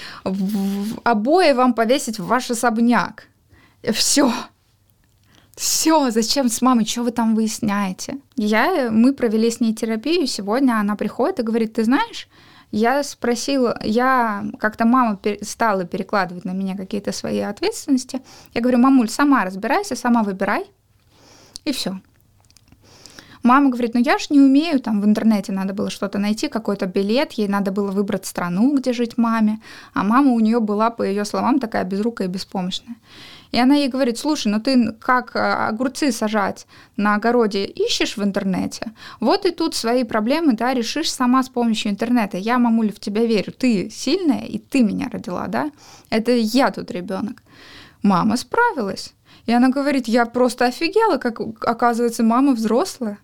[1.03, 3.27] обои вам повесить в ваш особняк.
[3.83, 4.31] Все.
[5.55, 8.19] Все, зачем с мамой, что вы там выясняете?
[8.37, 12.29] Я, мы провели с ней терапию, сегодня она приходит и говорит, ты знаешь,
[12.71, 18.21] я спросила, я как-то мама стала перекладывать на меня какие-то свои ответственности.
[18.53, 20.65] Я говорю, мамуль, сама разбирайся, сама выбирай,
[21.65, 21.99] и все.
[23.41, 26.85] Мама говорит, ну я же не умею, там в интернете надо было что-то найти, какой-то
[26.85, 29.59] билет, ей надо было выбрать страну, где жить маме,
[29.93, 32.95] а мама у нее была, по ее словам, такая безрукая и беспомощная.
[33.51, 38.23] И она ей говорит, слушай, ну ты как э, огурцы сажать на огороде ищешь в
[38.23, 38.91] интернете?
[39.19, 42.37] Вот и тут свои проблемы, да, решишь сама с помощью интернета.
[42.37, 43.51] Я, мамуля, в тебя верю.
[43.51, 45.71] Ты сильная, и ты меня родила, да?
[46.09, 47.41] Это я тут ребенок.
[48.03, 49.13] Мама справилась.
[49.45, 53.17] И она говорит, я просто офигела, как оказывается мама взрослая.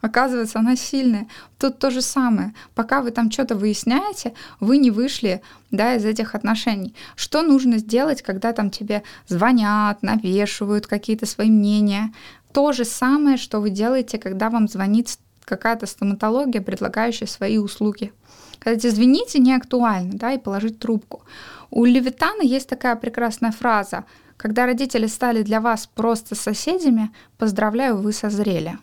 [0.00, 1.28] Оказывается, она сильная.
[1.58, 2.54] Тут то же самое.
[2.74, 6.94] Пока вы там что-то выясняете, вы не вышли да, из этих отношений.
[7.16, 12.12] Что нужно сделать, когда там тебе звонят, навешивают какие-то свои мнения?
[12.52, 18.12] То же самое, что вы делаете, когда вам звонит какая-то стоматология, предлагающая свои услуги.
[18.54, 21.22] Сказать, извините, не актуально, да, и положить трубку.
[21.70, 24.04] У Левитана есть такая прекрасная фраза.
[24.36, 28.78] Когда родители стали для вас просто соседями, поздравляю, вы созрели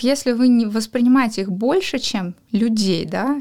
[0.00, 3.40] если вы не воспринимаете их больше, чем людей, да,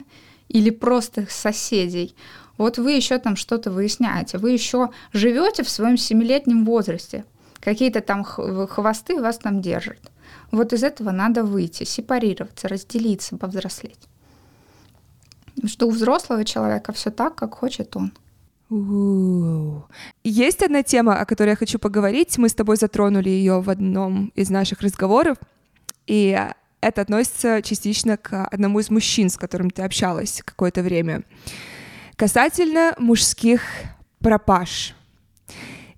[0.49, 2.16] или просто соседей,
[2.58, 7.26] вот вы еще там что-то выясняете, вы еще живете в своем семилетнем возрасте,
[7.60, 10.12] какие-то там хвосты вас там держат.
[10.52, 13.99] Вот из этого надо выйти, сепарироваться, разделиться, повзрослеть.
[15.66, 18.12] Что у взрослого человека все так, как хочет он.
[20.24, 22.38] Есть одна тема, о которой я хочу поговорить.
[22.38, 25.38] Мы с тобой затронули ее в одном из наших разговоров.
[26.08, 26.38] И
[26.82, 31.24] это относится частично к одному из мужчин, с которым ты общалась какое-то время.
[32.16, 33.62] Касательно мужских
[34.20, 34.95] пропаж.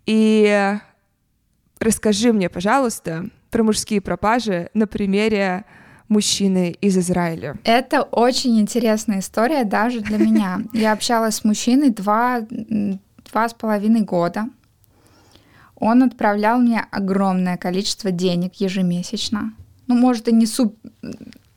[0.05, 0.77] И
[1.79, 5.65] расскажи мне, пожалуйста, про мужские пропажи на примере
[6.09, 7.55] мужчины из Израиля.
[7.63, 10.61] Это очень интересная история даже для меня.
[10.73, 14.49] Я общалась с мужчиной два, два с половиной года.
[15.75, 19.53] Он отправлял мне огромное количество денег ежемесячно
[19.87, 20.77] ну, может, и не суп...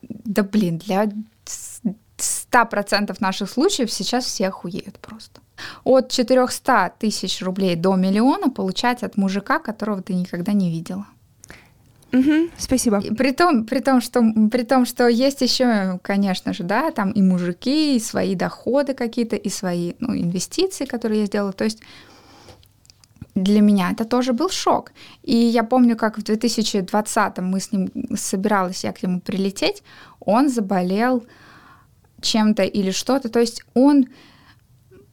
[0.02, 1.08] Да, блин, для
[2.16, 5.40] 100% наших случаев сейчас все охуеют просто.
[5.84, 11.06] От 400 тысяч рублей до миллиона получать от мужика, которого ты никогда не видела.
[12.12, 13.00] Угу, спасибо.
[13.00, 17.20] При том, при, том, что, при том, что есть еще, конечно же, да, там и
[17.20, 21.52] мужики, и свои доходы какие-то, и свои ну, инвестиции, которые я сделала.
[21.52, 21.80] То есть
[23.36, 24.92] для меня это тоже был шок.
[25.22, 29.82] И я помню, как в 2020 мы с ним собиралась я к нему прилететь,
[30.20, 31.24] он заболел
[32.22, 33.28] чем-то или что-то.
[33.28, 34.06] То есть он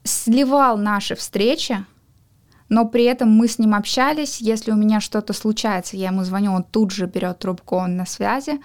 [0.05, 1.85] сливал наши встречи,
[2.69, 4.39] но при этом мы с ним общались.
[4.39, 8.05] Если у меня что-то случается, я ему звоню, он тут же берет трубку, он на
[8.05, 8.59] связи.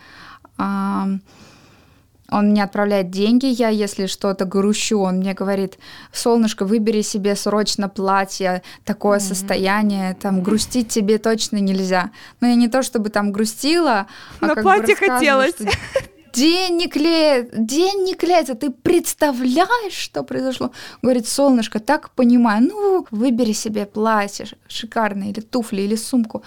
[2.31, 5.79] Он мне отправляет деньги, я, если что-то грущу, он мне говорит,
[6.13, 9.29] солнышко, выбери себе срочно платье, такое mm-hmm.
[9.29, 12.11] состояние, там, грустить тебе точно нельзя.
[12.41, 14.07] Но я не то, чтобы там грустила,
[14.41, 15.55] а Но как платье бы хотелось.
[15.55, 15.71] Что
[16.35, 20.71] день не клеит, день не клеится, ты представляешь, что произошло?
[21.03, 26.43] Говорит, солнышко, так понимаю, ну, выбери себе платье шикарное, или туфли, или сумку.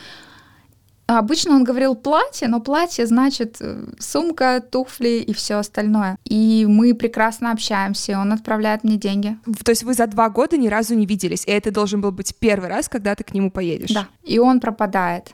[1.12, 6.18] А обычно он говорил платье, но платье значит э, сумка, туфли и все остальное.
[6.24, 9.38] И мы прекрасно общаемся, он отправляет мне деньги.
[9.66, 12.34] То есть вы за два года ни разу не виделись, и это должен был быть
[12.39, 13.93] первый раз, когда ты к нему поедешь?
[13.93, 14.07] Да.
[14.24, 15.34] И он пропадает.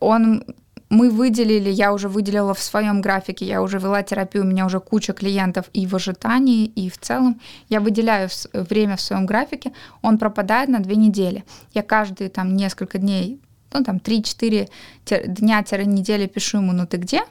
[0.00, 0.44] Он
[0.88, 4.80] мы выделили, я уже выделила в своем графике, я уже вела терапию, у меня уже
[4.80, 7.38] куча клиентов и в ожидании, и в целом.
[7.68, 11.44] Я выделяю время в своем графике, он пропадает на две недели.
[11.74, 13.40] Я каждые там несколько дней
[13.78, 14.68] ну, там, 3-4
[15.26, 17.22] дня-недели пишу ему, ну, ты где?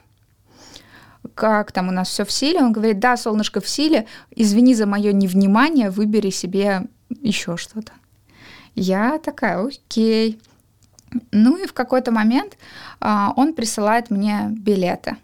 [1.34, 2.60] Как там у нас все в силе?
[2.60, 6.82] Он говорит, да, солнышко в силе, извини за мое невнимание, выбери себе
[7.20, 7.92] еще что-то.
[8.74, 10.40] Я такая, окей.
[11.32, 12.56] Ну и в какой-то момент
[13.00, 15.16] а, он присылает мне билеты.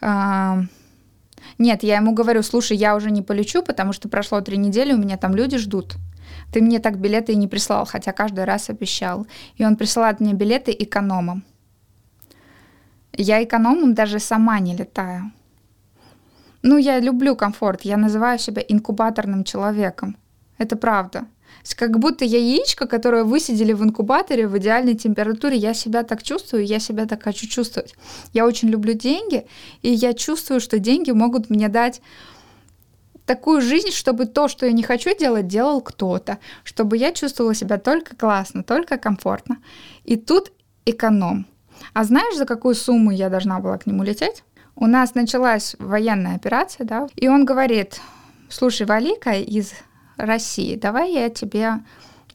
[0.00, 0.62] А,
[1.58, 4.98] нет, я ему говорю, слушай, я уже не полечу, потому что прошло три недели, у
[4.98, 5.94] меня там люди ждут.
[6.52, 9.26] Ты мне так билеты и не прислал, хотя каждый раз обещал.
[9.56, 11.44] И он присылает мне билеты экономом.
[13.14, 15.32] Я экономом даже сама не летаю.
[16.62, 20.16] Ну, я люблю комфорт, я называю себя инкубаторным человеком.
[20.58, 21.26] Это правда.
[21.76, 25.56] Как будто я яичко, которое высидели в инкубаторе в идеальной температуре.
[25.56, 27.94] Я себя так чувствую, я себя так хочу чувствовать.
[28.32, 29.46] Я очень люблю деньги,
[29.82, 32.00] и я чувствую, что деньги могут мне дать
[33.26, 37.78] такую жизнь, чтобы то, что я не хочу делать, делал кто-то, чтобы я чувствовала себя
[37.78, 39.58] только классно, только комфортно.
[40.04, 40.52] И тут
[40.84, 41.46] эконом.
[41.94, 44.44] А знаешь, за какую сумму я должна была к нему лететь?
[44.74, 48.00] У нас началась военная операция, да, и он говорит,
[48.48, 49.72] слушай, Валика из
[50.16, 51.80] России, давай я тебе...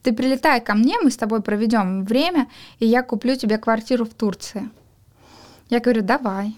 [0.02, 2.46] Ты прилетай ко мне, мы с тобой проведем время,
[2.78, 4.70] и я куплю тебе квартиру в Турции.
[5.70, 6.56] Я говорю, давай.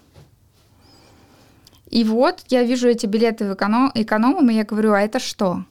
[1.91, 5.64] И вот я вижу эти билеты в эконом, экономом, и я говорю, а это что?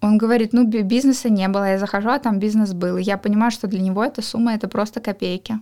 [0.00, 1.64] Он говорит, ну, бизнеса не было.
[1.64, 2.96] Я захожу, а там бизнес был.
[2.96, 5.60] И я понимаю, что для него эта сумма— это просто копейки.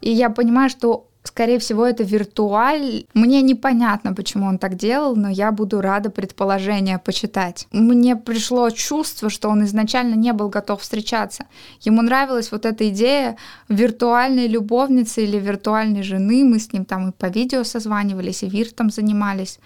[0.00, 3.04] И я понимаю, что скорее всего, это виртуаль.
[3.14, 7.66] Мне непонятно, почему он так делал, но я буду рада предположения почитать.
[7.72, 11.46] Мне пришло чувство, что он изначально не был готов встречаться.
[11.80, 13.36] Ему нравилась вот эта идея
[13.68, 16.44] виртуальной любовницы или виртуальной жены.
[16.44, 19.58] Мы с ним там и по видео созванивались, и виртом занимались.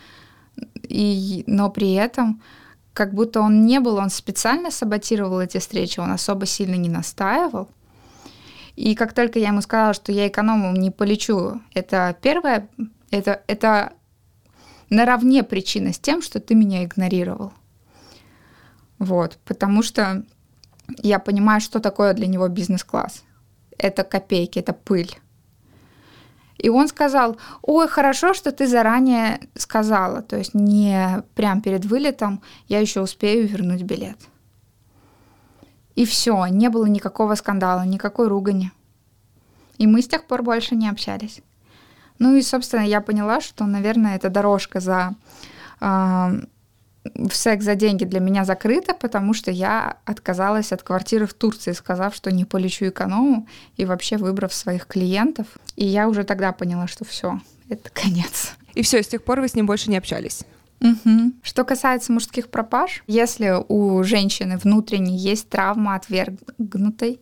[0.89, 2.41] И, но при этом
[2.93, 7.69] как будто он не был, он специально саботировал эти встречи, он особо сильно не настаивал.
[8.77, 12.69] И как только я ему сказала, что я экономом не полечу, это первое,
[13.11, 13.95] это, это
[14.91, 17.53] наравне причина с тем, что ты меня игнорировал.
[18.99, 20.25] Вот, потому что
[21.03, 23.25] я понимаю, что такое для него бизнес-класс.
[23.79, 25.19] Это копейки, это пыль.
[26.59, 32.43] И он сказал, ой, хорошо, что ты заранее сказала, то есть не прям перед вылетом,
[32.69, 34.17] я еще успею вернуть билет.
[35.97, 38.71] И все, не было никакого скандала, никакой ругани.
[39.79, 41.41] И мы с тех пор больше не общались.
[42.19, 45.15] Ну и, собственно, я поняла, что, наверное, эта дорожка за
[45.81, 46.41] э,
[47.15, 51.73] в секс за деньги для меня закрыта, потому что я отказалась от квартиры в Турции,
[51.73, 55.47] сказав, что не полечу эконому и вообще выбрав своих клиентов.
[55.77, 58.55] И я уже тогда поняла, что все, это конец.
[58.75, 60.45] И все, с тех пор вы с ним больше не общались?
[60.81, 61.33] Угу.
[61.43, 67.21] Что касается мужских пропаж, если у женщины внутренней есть травма отвергнутой,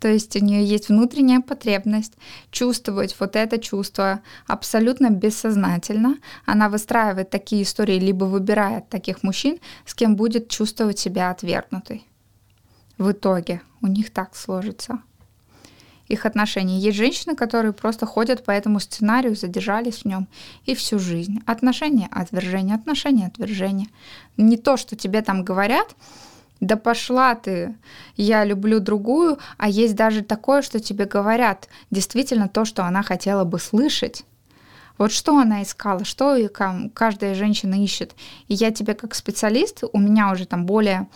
[0.00, 2.14] то есть у нее есть внутренняя потребность
[2.50, 6.18] чувствовать вот это чувство абсолютно бессознательно.
[6.44, 12.06] Она выстраивает такие истории, либо выбирает таких мужчин, с кем будет чувствовать себя отвергнутой.
[12.98, 15.00] В итоге у них так сложится
[16.08, 16.78] их отношения.
[16.78, 20.28] Есть женщины, которые просто ходят по этому сценарию, задержались в нем
[20.66, 21.40] и всю жизнь.
[21.46, 23.88] Отношения, отвержение, отношения, отвержение.
[24.36, 25.94] Не то, что тебе там говорят,
[26.60, 27.74] да пошла ты,
[28.16, 33.44] я люблю другую, а есть даже такое, что тебе говорят действительно то, что она хотела
[33.44, 34.24] бы слышать.
[34.96, 36.38] Вот что она искала, что
[36.94, 38.14] каждая женщина ищет.
[38.46, 41.08] И я тебе как специалист, у меня уже там более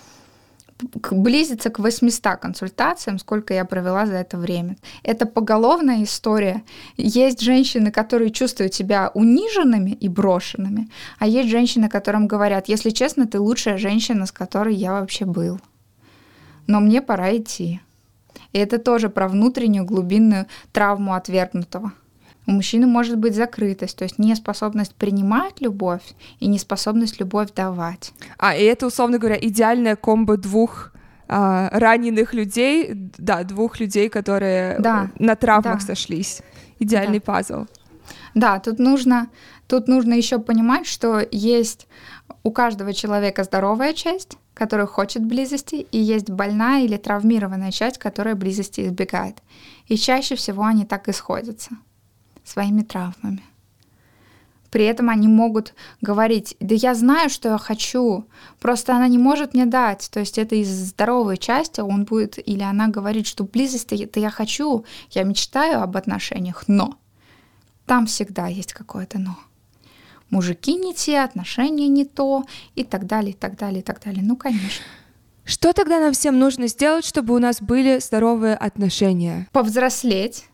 [1.11, 4.76] близится к 800 консультациям, сколько я провела за это время.
[5.03, 6.62] Это поголовная история.
[6.97, 13.26] Есть женщины, которые чувствуют себя униженными и брошенными, а есть женщины, которым говорят, если честно,
[13.26, 15.61] ты лучшая женщина, с которой я вообще был.
[16.66, 17.81] Но мне пора идти.
[18.53, 21.93] И это тоже про внутреннюю глубинную травму отвергнутого.
[22.49, 26.01] У мужчины может быть закрытость, то есть неспособность принимать любовь
[26.40, 28.14] и неспособность любовь давать.
[28.38, 30.92] А, и это, условно говоря, идеальная комбо двух
[31.28, 35.86] а, раненых людей, да, двух людей, которые Да, на травмах да.
[35.94, 36.40] сошлись.
[36.78, 37.24] Идеальный Да.
[37.32, 37.66] пазл.
[38.34, 39.28] Да, тут нужно,
[39.66, 41.86] тут нужно еще понимать, что есть
[42.44, 48.36] у каждого человека здоровая часть, которая хочет близости, и есть больная или травмированная часть, которая
[48.36, 49.36] близости избегает.
[49.86, 51.72] И чаще всего они так и сходятся
[52.49, 53.42] своими травмами.
[54.70, 58.26] При этом они могут говорить, да я знаю, что я хочу,
[58.61, 60.11] просто она не может мне дать.
[60.12, 64.30] То есть это из здоровой части он будет, или она говорит, что близость это я
[64.30, 66.99] хочу, я мечтаю об отношениях, но
[67.86, 69.36] там всегда есть какое-то но.
[70.28, 72.44] Мужики не те, отношения не то,
[72.74, 74.22] и так далее, и так далее, и так далее.
[74.22, 74.84] Ну, конечно.
[75.44, 79.49] Что тогда нам всем нужно сделать, чтобы у нас были здоровые отношения?
[79.53, 80.44] Повзрослеть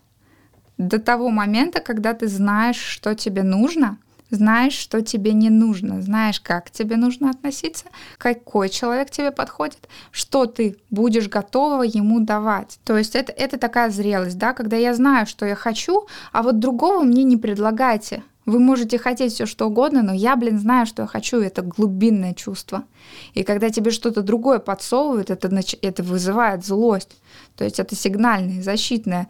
[0.78, 3.98] до того момента, когда ты знаешь, что тебе нужно,
[4.30, 7.86] знаешь, что тебе не нужно, знаешь, как тебе нужно относиться,
[8.18, 12.78] какой человек тебе подходит, что ты будешь готова ему давать.
[12.84, 16.58] То есть это, это такая зрелость, да, когда я знаю, что я хочу, а вот
[16.58, 18.22] другого мне не предлагайте.
[18.46, 22.34] Вы можете хотеть все что угодно, но я, блин, знаю, что я хочу, это глубинное
[22.34, 22.84] чувство.
[23.32, 25.50] И когда тебе что-то другое подсовывают, это,
[25.80, 27.16] это вызывает злость.
[27.56, 29.28] То есть это сигнальное, защитное.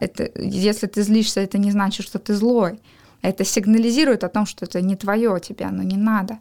[0.00, 2.80] Это, если ты злишься, это не значит, что ты злой.
[3.22, 6.38] Это сигнализирует о том, что это не твое, тебе оно не надо.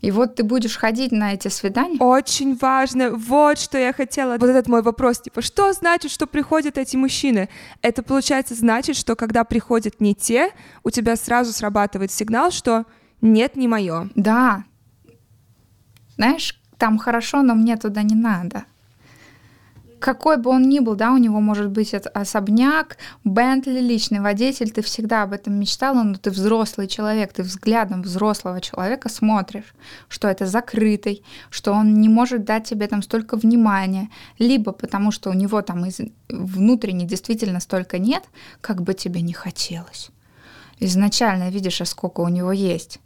[0.00, 1.98] И вот ты будешь ходить на эти свидания.
[1.98, 4.38] Очень важно, вот что я хотела.
[4.38, 7.48] Вот этот мой вопрос, типа, что значит, что приходят эти мужчины?
[7.82, 10.52] Это, получается, значит, что когда приходят не те,
[10.84, 12.84] у тебя сразу срабатывает сигнал, что
[13.20, 14.08] нет, не мое.
[14.14, 14.64] Да.
[16.16, 18.64] Знаешь, там хорошо, но мне туда не надо.
[20.00, 24.70] Какой бы он ни был, да, у него может быть это особняк, Бентли, личный водитель,
[24.70, 29.74] ты всегда об этом мечтала, но ты взрослый человек, ты взглядом взрослого человека смотришь,
[30.08, 35.30] что это закрытый, что он не может дать тебе там столько внимания, либо потому что
[35.30, 36.00] у него там из...
[36.28, 38.24] внутренне действительно столько нет,
[38.60, 40.10] как бы тебе не хотелось.
[40.78, 43.00] Изначально видишь, а сколько у него есть,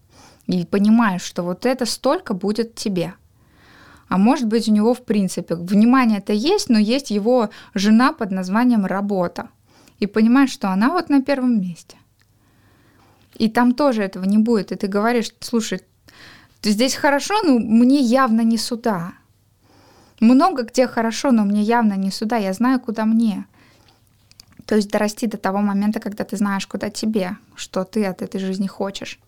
[0.47, 3.15] и понимаешь, что вот это столько будет тебе.
[4.13, 8.85] А может быть, у него, в принципе, внимание-то есть, но есть его жена под названием
[8.85, 9.49] работа.
[10.01, 11.97] И понимаешь, что она вот на первом месте.
[13.39, 14.71] И там тоже этого не будет.
[14.71, 15.81] И ты говоришь, слушай,
[16.63, 19.15] здесь хорошо, но мне явно не сюда.
[20.21, 22.37] Много где хорошо, но мне явно не сюда.
[22.37, 23.47] Я знаю, куда мне.
[24.67, 28.41] То есть дорасти до того момента, когда ты знаешь, куда тебе, что ты от этой
[28.41, 29.19] жизни хочешь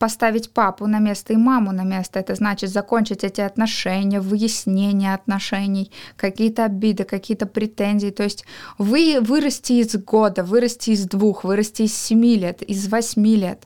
[0.00, 2.18] поставить папу на место и маму на место.
[2.18, 8.08] Это значит закончить эти отношения, выяснение отношений, какие-то обиды, какие-то претензии.
[8.08, 8.46] То есть
[8.78, 13.64] вы вырасти из года, вырасти из двух, вырасти из семи лет, из восьми лет.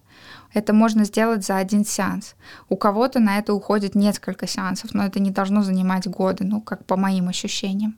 [0.52, 2.34] Это можно сделать за один сеанс.
[2.68, 6.84] У кого-то на это уходит несколько сеансов, но это не должно занимать годы, ну, как
[6.84, 7.96] по моим ощущениям.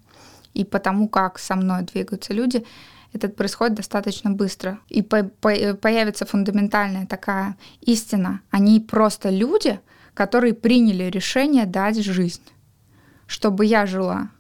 [0.53, 2.67] И потому, как со мной двигаются люди,
[3.17, 4.79] это происходит достаточно быстро.
[4.89, 8.41] И по по появится фундаментальная такая истина.
[8.51, 9.81] Они просто люди,
[10.15, 12.43] которые приняли решение дать жизнь,
[13.27, 14.31] чтобы я жила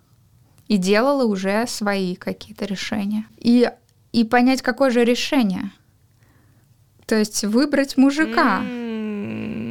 [0.68, 3.26] и делала уже свои какие-то решения.
[3.38, 3.70] И,
[4.12, 5.70] и понять, какое же решение.
[7.06, 8.62] То есть выбрать мужика.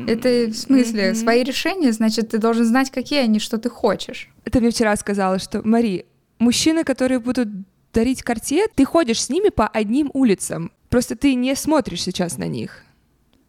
[0.07, 1.15] Это в смысле Мгм.
[1.15, 4.29] свои решения, значит, ты должен знать, какие они, что ты хочешь.
[4.43, 6.05] Ты мне вчера сказала, что, Мари,
[6.39, 7.49] мужчины, которые будут
[7.95, 10.71] дарить карте, ты ходишь с ними по одним улицам.
[10.89, 12.83] Просто ты не смотришь сейчас на них.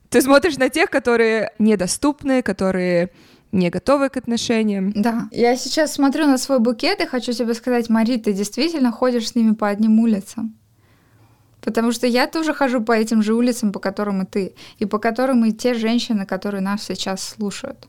[0.09, 3.11] Ты смотришь на тех, которые недоступны, которые
[3.53, 4.92] не готовы к отношениям.
[4.94, 5.28] Да.
[5.32, 9.34] Я сейчас смотрю на свой букет и хочу тебе сказать, Мари, ты действительно ходишь с
[9.34, 10.57] ними по одним улицам.
[11.61, 14.99] Потому что я тоже хожу по этим же улицам, по которым и ты, и по
[14.99, 17.88] которым и те женщины, которые нас сейчас слушают.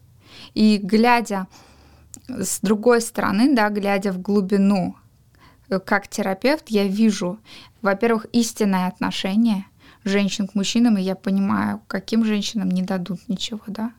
[0.55, 1.45] И глядя
[2.27, 4.95] с другой стороны, да, глядя в глубину,
[5.69, 7.39] как терапевт, я вижу,
[7.81, 9.65] во-первых, истинное отношение
[10.03, 13.91] женщин к мужчинам, и я понимаю, каким женщинам не дадут ничего, да.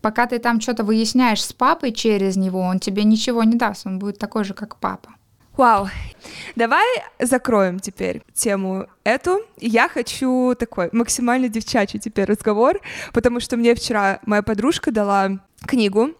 [0.00, 3.98] Пока ты там что-то выясняешь с папой через него, он тебе ничего не даст, он
[3.98, 5.14] будет такой же, как папа.
[5.56, 5.88] Вау.
[6.56, 6.84] Давай
[7.20, 9.40] закроем теперь тему эту.
[9.60, 12.80] Я хочу такой максимально девчачий теперь разговор,
[13.12, 16.10] потому что мне вчера моя подружка дала книгу,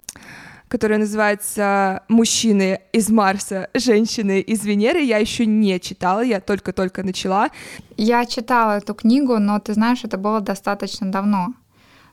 [0.74, 5.02] которая называется «Мужчины из Марса, женщины из Венеры».
[5.02, 7.50] Я еще не читала, я только-только начала.
[7.96, 11.54] Я читала эту книгу, но ты знаешь, это было достаточно давно.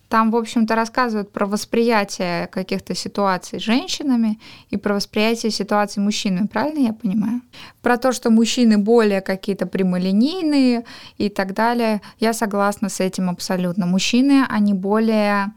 [0.10, 4.40] Там, в общем-то, рассказывают про восприятие каких-то ситуаций женщинами
[4.70, 7.42] и про восприятие ситуаций мужчинами, правильно я понимаю?
[7.82, 10.84] Про то, что мужчины более какие-то прямолинейные
[11.18, 12.00] и так далее.
[12.20, 13.88] Я согласна с этим абсолютно.
[13.88, 15.52] Мужчины, они более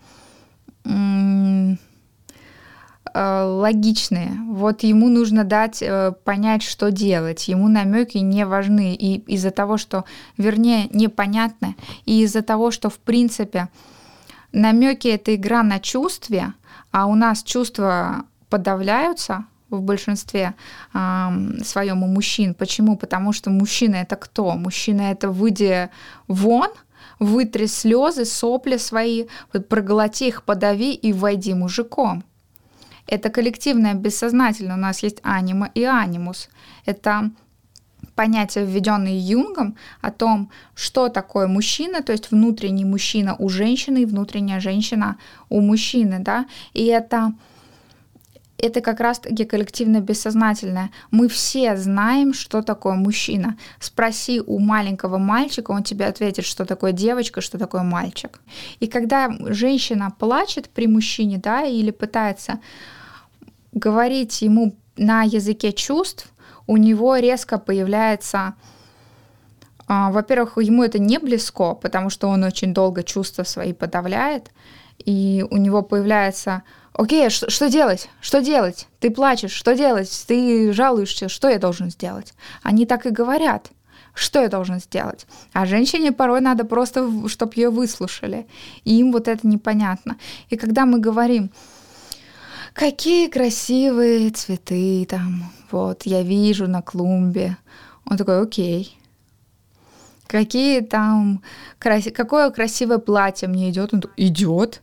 [3.17, 4.33] Э, логичные.
[4.49, 7.47] Вот ему нужно дать э, понять, что делать.
[7.47, 8.93] Ему намеки не важны.
[8.95, 10.05] И из-за того, что,
[10.37, 13.69] вернее, непонятно, и из-за того, что, в принципе,
[14.51, 16.55] намеки это игра на чувстве,
[16.91, 20.55] а у нас чувства подавляются в большинстве
[20.93, 21.29] э,
[21.65, 22.53] своем у мужчин.
[22.53, 22.97] Почему?
[22.97, 24.57] Потому что мужчина это кто?
[24.57, 25.89] Мужчина это выйди
[26.27, 26.71] вон,
[27.21, 29.27] вытри слезы, сопли свои,
[29.69, 32.25] проглоти их, подави и войди мужиком.
[33.07, 34.77] Это коллективное бессознательное.
[34.77, 36.49] У нас есть анима и анимус.
[36.87, 37.31] Это
[38.15, 44.07] понятие, введенное Юнгом, о том, что такое мужчина, то есть внутренний мужчина у женщины и
[44.07, 45.17] внутренняя женщина
[45.49, 47.33] у мужчины, да, и это
[48.65, 50.91] это как раз-таки коллективно бессознательное.
[51.11, 53.57] Мы все знаем, что такое мужчина.
[53.79, 58.41] Спроси у маленького мальчика, он тебе ответит, что такое девочка, что такое мальчик.
[58.81, 62.59] И когда женщина плачет при мужчине, да, или пытается
[63.73, 66.33] говорить ему на языке чувств,
[66.67, 68.55] у него резко появляется
[69.87, 74.51] а, во-первых, ему это не близко, потому что он очень долго чувства свои подавляет,
[75.05, 76.63] и у него появляется
[76.95, 78.09] окей, что, что делать?
[78.21, 78.89] Что делать?
[79.01, 80.25] Ты плачешь, что делать?
[80.27, 82.35] Ты жалуешься, что я должен сделать?
[82.63, 83.71] Они так и говорят.
[84.15, 85.27] Что я должен сделать?
[85.53, 88.47] А женщине порой надо просто, чтобы ее выслушали.
[88.85, 90.19] И им вот это непонятно.
[90.51, 91.51] И когда мы говорим,
[92.73, 97.57] какие красивые цветы там, вот, я вижу на клумбе.
[98.09, 98.97] Он такой, окей.
[100.29, 101.43] Какие там,
[101.79, 103.93] какое красивое платье мне идет?
[103.93, 104.81] Он идет,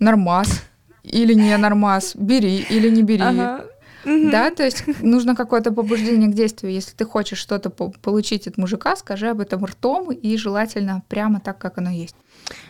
[0.00, 0.64] нормас
[1.04, 3.22] или не нормас, бери или не бери.
[3.22, 3.64] Ага.
[4.04, 6.72] Да, то есть нужно какое-то побуждение к действию.
[6.72, 11.58] Если ты хочешь что-то получить от мужика, скажи об этом ртом и желательно прямо так,
[11.58, 12.14] как оно есть.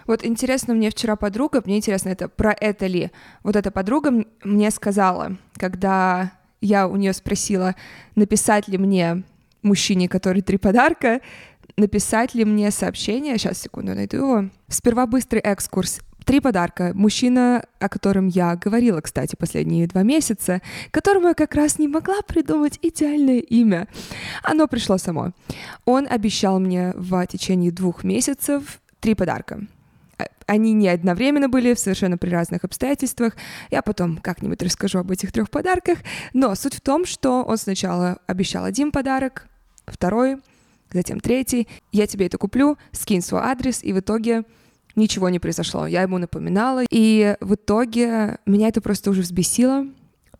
[0.06, 3.10] Вот интересно, мне вчера подруга, мне интересно, это про это ли?
[3.42, 7.74] Вот эта подруга мне сказала, когда я у нее спросила,
[8.14, 9.24] написать ли мне
[9.62, 11.20] мужчине, который три подарка,
[11.76, 14.50] написать ли мне сообщение, сейчас, секунду, найду его.
[14.68, 16.92] Сперва быстрый экскурс Три подарка.
[16.94, 22.22] Мужчина, о котором я говорила, кстати, последние два месяца, которому я как раз не могла
[22.22, 23.88] придумать идеальное имя.
[24.42, 25.32] Оно пришло само.
[25.84, 29.66] Он обещал мне в течение двух месяцев три подарка.
[30.18, 33.36] Э, они не одновременно были, совершенно при разных обстоятельствах.
[33.70, 35.98] Я потом как-нибудь расскажу об этих трех подарках.
[36.32, 39.46] Но суть в том, что он сначала обещал один подарок,
[39.86, 40.38] второй,
[40.90, 41.68] затем третий.
[41.92, 44.44] Я тебе это куплю, скинь свой адрес, и в итоге
[44.96, 45.86] ничего не произошло.
[45.86, 49.86] Я ему напоминала, и в итоге меня это просто уже взбесило.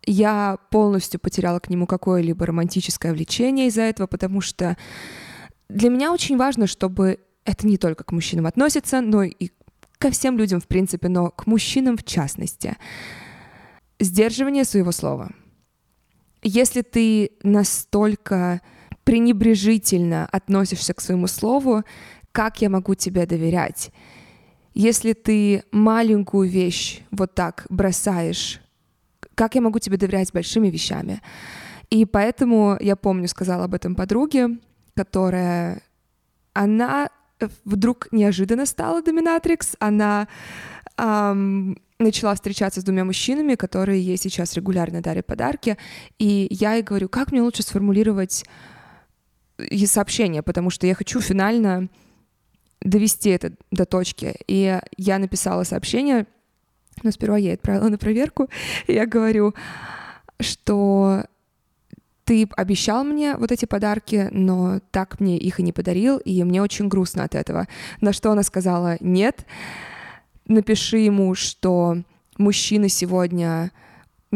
[0.05, 4.77] Я полностью потеряла к нему какое-либо романтическое влечение из-за этого, потому что
[5.67, 9.49] для меня очень важно, чтобы это не только к мужчинам относится, но и
[9.97, 12.77] ко всем людям, в принципе, но к мужчинам в частности.
[13.99, 15.31] Сдерживание своего слова.
[16.43, 18.61] Если ты настолько
[19.03, 21.83] пренебрежительно относишься к своему слову,
[22.31, 23.91] как я могу тебе доверять?
[24.75, 28.59] Если ты маленькую вещь вот так бросаешь,
[29.33, 31.21] как я могу тебе доверять большими вещами?
[31.89, 34.57] И поэтому я помню, сказала об этом подруге,
[34.93, 35.81] которая,
[36.51, 37.09] она
[37.63, 40.27] вдруг неожиданно стала доминатрикс, она
[40.97, 45.77] эм, начала встречаться с двумя мужчинами, которые ей сейчас регулярно дарят подарки,
[46.19, 48.43] и я ей говорю, как мне лучше сформулировать
[49.85, 51.87] сообщение, потому что я хочу финально
[52.85, 54.35] довести это до точки.
[54.47, 56.25] И я написала сообщение,
[57.03, 58.47] но сперва я отправила на проверку,
[58.87, 59.53] и я говорю,
[60.39, 61.25] что
[62.23, 66.61] ты обещал мне вот эти подарки, но так мне их и не подарил, и мне
[66.61, 67.67] очень грустно от этого.
[68.01, 69.45] На что она сказала, нет,
[70.47, 71.97] напиши ему, что
[72.37, 73.71] мужчины сегодня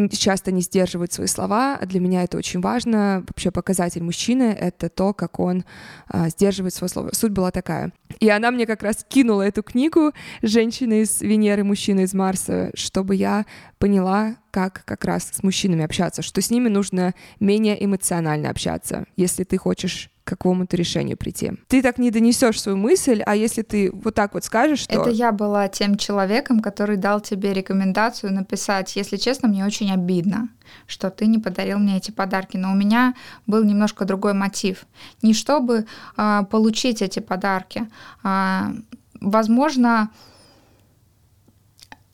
[0.08, 1.80] часто не сдерживают свои слова.
[1.86, 3.24] Для меня это очень важно.
[3.28, 5.66] Вообще показатель мужчины— это то, как он
[6.08, 7.10] а, сдерживает свое слово.
[7.14, 7.92] Суть была такая.
[8.20, 13.16] И она мне как раз кинула эту книгу «Женщина из Венеры, мужчина из Марса», чтобы
[13.16, 13.46] я
[13.80, 19.46] поняла, как как раз с мужчинами общаться, что с ними нужно менее эмоционально общаться, если
[19.46, 21.54] ты хочешь к какому-то решению прийти.
[21.68, 25.02] Ты так не донесешь свою мысль, а если ты вот так вот скажешь, что...
[25.02, 30.50] Это я была тем человеком, который дал тебе рекомендацию написать, если честно, мне очень обидно,
[30.86, 33.16] что ты не подарил мне эти подарки, но у меня
[33.48, 34.86] был немножко другой мотив.
[35.24, 35.86] Не чтобы
[36.18, 37.90] э, получить эти подарки,
[38.22, 38.74] а,
[39.22, 40.12] возможно,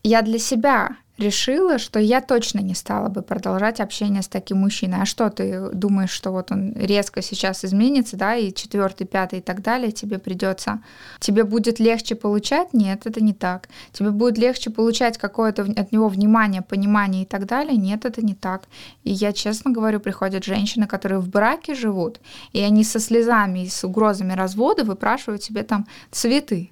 [0.04, 5.02] я для себя решила, что я точно не стала бы продолжать общение с таким мужчиной.
[5.02, 9.42] А что ты думаешь, что вот он резко сейчас изменится, да, и четвертый, пятый и
[9.42, 10.82] так далее, тебе придется,
[11.20, 12.74] тебе будет легче получать?
[12.74, 13.70] Нет, это не так.
[13.94, 17.78] Тебе будет легче получать какое-то от него внимание, понимание и так далее?
[17.78, 18.64] Нет, это не так.
[19.04, 22.20] И я честно говорю, приходят женщины, которые в браке живут,
[22.52, 26.72] и они со слезами и с угрозами развода выпрашивают себе там цветы.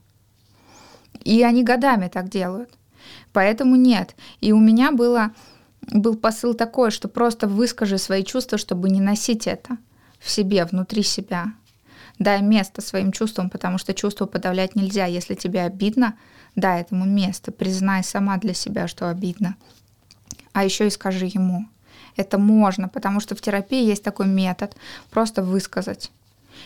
[1.24, 2.70] И они годами так делают.
[3.34, 4.16] Поэтому нет.
[4.40, 5.32] И у меня было,
[5.82, 9.78] был посыл такой, что просто выскажи свои чувства, чтобы не носить это
[10.20, 11.54] в себе, внутри себя.
[12.20, 15.08] Дай место своим чувствам, потому что чувства подавлять нельзя.
[15.08, 16.14] Если тебе обидно,
[16.56, 17.52] дай этому место.
[17.52, 19.56] Признай сама для себя, что обидно.
[20.54, 21.68] А еще и скажи ему.
[22.16, 24.76] Это можно, потому что в терапии есть такой метод.
[25.10, 26.12] Просто высказать.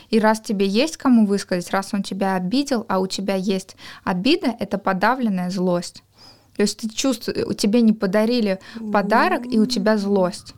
[0.09, 4.53] И раз тебе есть кому высказать, раз он тебя обидел, а у тебя есть обида,
[4.59, 6.03] это подавленная злость.
[6.57, 8.59] То есть ты чувствуешь, тебе не подарили
[8.91, 10.53] подарок, и у тебя злость.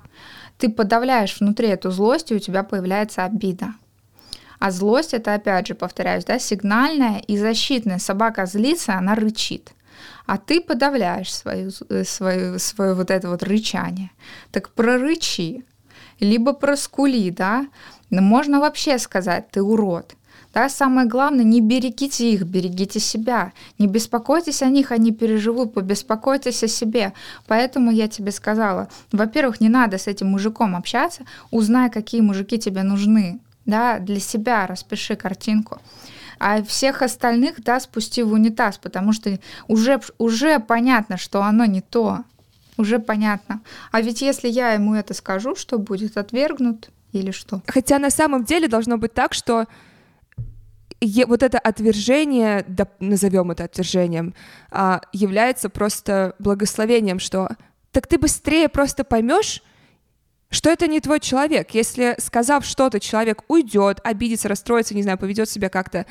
[0.58, 3.74] Ты подавляешь внутри эту злость, и у тебя появляется обида.
[4.60, 8.00] А злость это, опять же, повторяюсь, да, сигнальная и защитная.
[8.00, 9.74] Собака злится, она рычит.
[10.26, 14.12] А ты подавляешь свою, э, свою, свое вот это вот рычание.
[14.52, 15.66] Так прорычи,
[16.20, 17.68] либо проскули, да.
[18.10, 20.16] Но можно вообще сказать, ты урод.
[20.60, 23.54] Да, самое главное, не берегите их, берегите себя.
[23.78, 27.14] Не беспокойтесь о них, они переживут, побеспокойтесь о себе.
[27.48, 32.84] Поэтому я тебе сказала, во-первых, не надо с этим мужиком общаться, узнай, какие мужики тебе
[32.84, 33.40] нужны.
[33.66, 35.80] Да, для себя распиши картинку
[36.40, 39.40] а всех остальных, да, спусти в унитаз, потому что
[39.70, 42.20] уже, уже понятно, что оно не то,
[42.76, 43.62] уже понятно.
[43.92, 47.62] А ведь если я ему это скажу, что будет отвергнут или что?
[47.68, 49.66] Хотя на самом деле должно быть так, что
[51.28, 54.34] вот это отвержение, да, назовем это отвержением,
[54.72, 57.50] а, является просто благословением, что
[57.92, 59.64] так ты быстрее просто поймешь,
[60.50, 61.72] что это не твой человек.
[61.72, 66.06] Если, сказав что-то, человек уйдет, обидится, расстроится, не знаю, поведет себя как-то,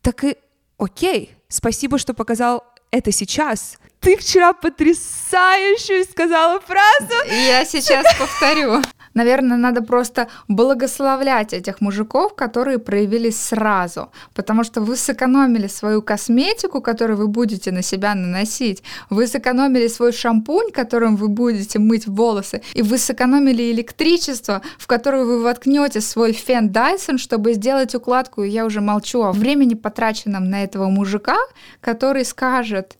[0.00, 0.36] так и
[0.78, 3.78] окей, спасибо, что показал это сейчас.
[4.00, 7.28] Ты вчера потрясающую сказала фразу.
[7.28, 8.82] Я сейчас повторю.
[9.14, 16.80] Наверное, надо просто благословлять этих мужиков, которые проявились сразу, потому что вы сэкономили свою косметику,
[16.80, 22.62] которую вы будете на себя наносить, вы сэкономили свой шампунь, которым вы будете мыть волосы,
[22.72, 28.48] и вы сэкономили электричество, в которое вы воткнете свой фен Dyson, чтобы сделать укладку, и
[28.48, 31.36] я уже молчу о времени, потраченном на этого мужика,
[31.80, 32.96] который скажет,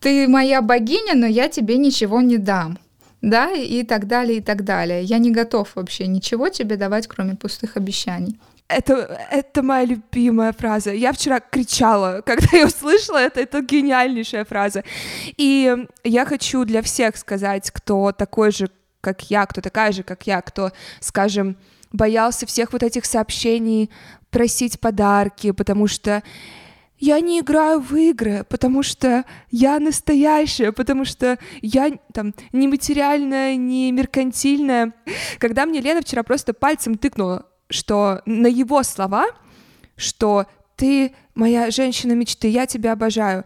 [0.00, 2.78] ты моя богиня, но я тебе ничего не дам
[3.22, 5.02] да, и так далее, и так далее.
[5.02, 8.38] Я не готов вообще ничего тебе давать, кроме пустых обещаний.
[8.68, 10.92] Это, это моя любимая фраза.
[10.92, 13.40] Я вчера кричала, когда я услышала это.
[13.40, 14.84] Это гениальнейшая фраза.
[15.36, 18.68] И я хочу для всех сказать, кто такой же,
[19.00, 21.56] как я, кто такая же, как я, кто, скажем,
[21.92, 23.90] боялся всех вот этих сообщений,
[24.30, 26.22] просить подарки, потому что
[26.98, 33.56] я не играю в игры, потому что я настоящая, потому что я там не материальная,
[33.56, 34.92] не меркантильная.
[35.38, 39.26] Когда мне Лена вчера просто пальцем тыкнула, что на его слова,
[39.96, 43.44] что ты моя женщина мечты, я тебя обожаю.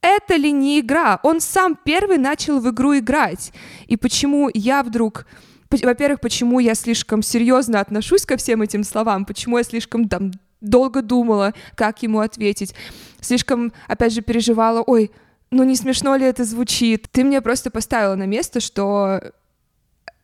[0.00, 1.20] Это ли не игра?
[1.22, 3.52] Он сам первый начал в игру играть.
[3.86, 5.26] И почему я вдруг
[5.70, 10.32] во-первых, почему я слишком серьезно отношусь ко всем этим словам, почему я слишком там
[10.62, 12.74] долго думала, как ему ответить.
[13.20, 15.10] Слишком, опять же, переживала, ой,
[15.50, 17.08] ну не смешно ли это звучит?
[17.12, 19.20] Ты мне просто поставила на место, что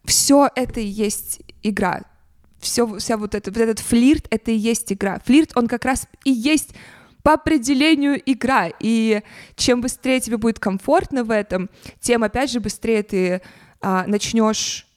[0.05, 2.03] все это и есть игра.
[2.61, 5.21] Все, вся вот, это, вот этот флирт— это и есть игра.
[5.25, 6.71] Флирт, он как раз и есть
[7.23, 8.71] по определению игра.
[8.81, 9.23] И
[9.55, 11.69] чем быстрее тебе будет комфортно в этом,
[12.01, 13.43] тем, опять же, быстрее ты
[13.81, 14.88] а, начнешь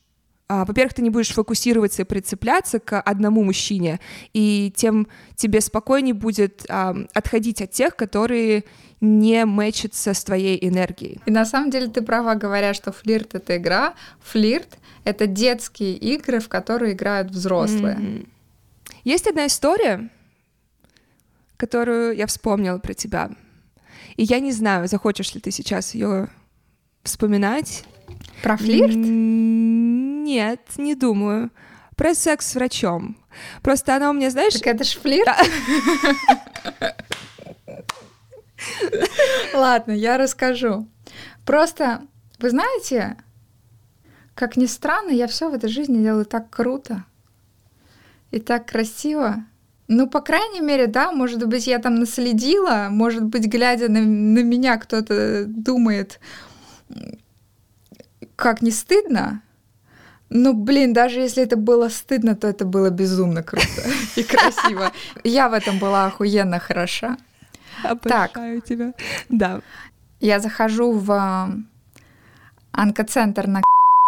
[0.66, 4.00] во-первых, ты не будешь фокусироваться и прицепляться к одному мужчине,
[4.34, 8.66] и тем тебе спокойнее будет а, отходить от тех, которые
[9.02, 11.20] не мэчатся с твоей энергией.
[11.26, 13.96] И на самом деле ты права, говоря, что флирт— это игра.
[14.22, 17.96] Флирт— это детские игры, в которые играют взрослые.
[17.96, 18.28] Mm-hmm.
[19.04, 20.10] Есть одна история,
[21.58, 23.32] которую я вспомнила про тебя.
[24.18, 26.28] И я не знаю, захочешь ли ты сейчас ее
[27.04, 27.86] вспоминать.
[28.44, 28.98] Про флирт?
[30.22, 31.50] Нет, не думаю.
[31.96, 33.18] Про секс с врачом.
[33.64, 34.54] Просто она у меня, знаешь...
[34.54, 35.30] Так это ж флирт?
[39.54, 40.88] Ладно, я расскажу.
[41.46, 42.02] Просто,
[42.40, 43.18] вы знаете,
[44.36, 47.04] как ни странно, я все в этой жизни делаю так круто
[48.30, 49.44] и так красиво.
[49.88, 54.44] Ну, по крайней мере, да, может быть, я там наследила, может быть, глядя на, на
[54.44, 56.20] меня, кто-то думает,
[58.36, 59.42] как не стыдно.
[60.34, 63.82] Ну, блин, даже если это было стыдно, то это было безумно круто
[64.16, 64.94] и красиво.
[65.26, 67.18] Я в этом была охуенно хороша.
[67.84, 68.94] Обожаю тебя.
[69.28, 69.62] Да.
[70.22, 72.00] Я захожу в э,
[72.72, 73.62] онкоцентр на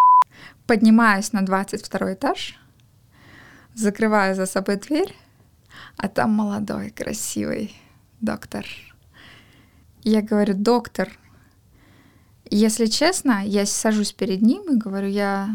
[0.65, 2.57] поднимаюсь на 22 этаж,
[3.75, 5.13] закрываю за собой дверь,
[5.97, 7.75] а там молодой, красивый
[8.21, 8.65] доктор.
[10.03, 11.09] Я говорю, доктор,
[12.49, 15.49] если честно, я сажусь перед ним и говорю, я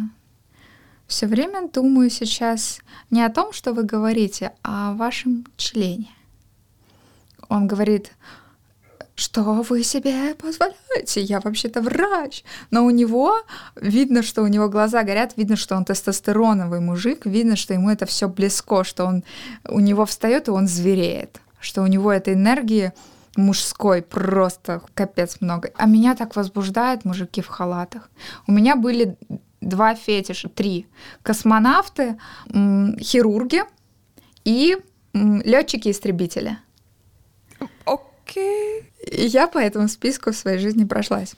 [1.08, 2.80] все время думаю сейчас
[3.10, 6.10] не о том, что вы говорите, а о вашем члене.
[7.48, 8.12] Он говорит,
[9.14, 11.22] что вы себе позволяете?
[11.22, 12.44] Я вообще-то врач.
[12.70, 13.38] Но у него
[13.74, 18.04] видно, что у него глаза горят, видно, что он тестостероновый мужик, видно, что ему это
[18.04, 19.24] все близко, что он
[19.66, 22.92] у него встает и он звереет, что у него этой энергии
[23.34, 25.70] мужской просто капец много.
[25.76, 28.10] А меня так возбуждают мужики в халатах.
[28.46, 29.16] У меня были
[29.60, 30.86] два фетиша, три.
[31.22, 32.18] Космонавты,
[32.52, 33.62] хирурги
[34.44, 34.76] и
[35.14, 36.58] летчики-истребители.
[37.84, 38.92] Окей.
[39.10, 41.34] И я по этому списку в своей жизни прошлась.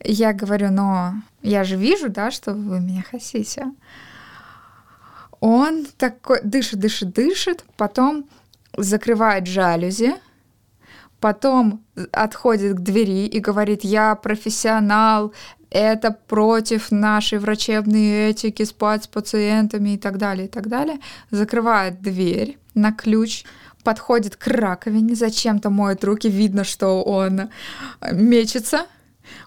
[0.00, 3.66] Я говорю, но я же вижу, да, что вы меня хотите.
[5.40, 8.28] Он такой дышит, дышит, дышит, потом
[8.76, 10.14] закрывает жалюзи,
[11.20, 15.32] потом отходит к двери и говорит, я профессионал,
[15.74, 21.00] это против нашей врачебной этики спать с пациентами и так далее, и так далее.
[21.32, 23.44] Закрывает дверь на ключ,
[23.82, 28.86] подходит к раковине, зачем-то моет руки, видно, что он э, мечется,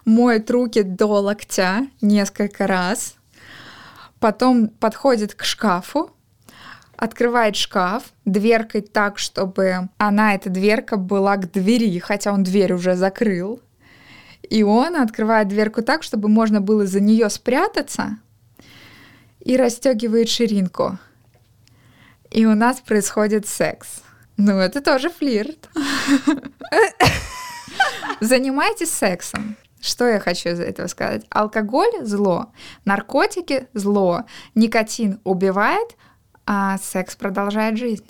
[0.04, 3.14] моет руки до локтя несколько раз,
[4.20, 6.10] потом подходит к шкафу,
[6.98, 12.96] открывает шкаф дверкой так, чтобы она, эта дверка, была к двери, хотя он дверь уже
[12.96, 13.62] закрыл.
[14.48, 18.18] И он открывает дверку так, чтобы можно было за нее спрятаться
[19.40, 20.98] и расстегивает ширинку.
[22.30, 24.02] И у нас происходит секс.
[24.36, 25.68] Ну, это тоже флирт.
[28.20, 29.56] Занимайтесь сексом.
[29.80, 31.24] Что я хочу из этого сказать?
[31.30, 32.52] Алкоголь— зло,
[32.84, 34.24] наркотики— зло,
[34.56, 35.96] никотин убивает,
[36.46, 38.08] а секс продолжает жизнь.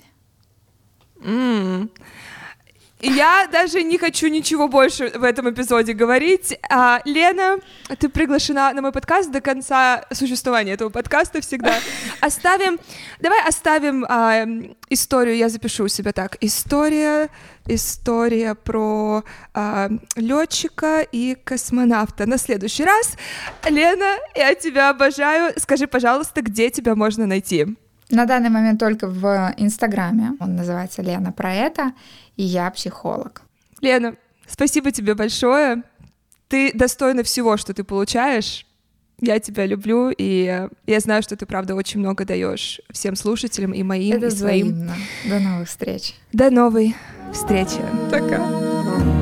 [3.01, 6.57] Я даже не хочу ничего больше в этом эпизоде говорить.
[6.69, 7.59] А, Лена,
[7.97, 11.75] ты приглашена на мой подкаст до конца существования этого подкаста всегда.
[12.21, 12.77] Оставим,
[13.21, 14.45] давай оставим а,
[14.89, 16.35] историю, я запишу у себя так.
[16.41, 17.29] История,
[17.67, 19.23] история про
[19.53, 22.25] а, летчика и космонавта.
[22.25, 23.13] На следующий раз.
[23.69, 25.53] Лена, я тебя обожаю.
[25.57, 27.77] Скажи, пожалуйста, где тебя можно найти?
[28.11, 30.31] На данный момент только в Инстаграме.
[30.39, 31.93] Он называется Лена про это,
[32.39, 33.41] и я психолог.
[33.81, 34.15] Лена,
[34.47, 35.83] спасибо тебе большое.
[36.47, 38.65] Ты достойна всего, что ты получаешь.
[39.19, 43.83] Я тебя люблю, и я знаю, что ты, правда, очень много даешь всем слушателям и
[43.83, 44.67] моим, Это и своим.
[44.67, 44.95] Взаимно.
[45.25, 46.13] До новых встреч.
[46.31, 46.95] До новой
[47.33, 47.81] встречи.
[48.09, 49.18] Пока.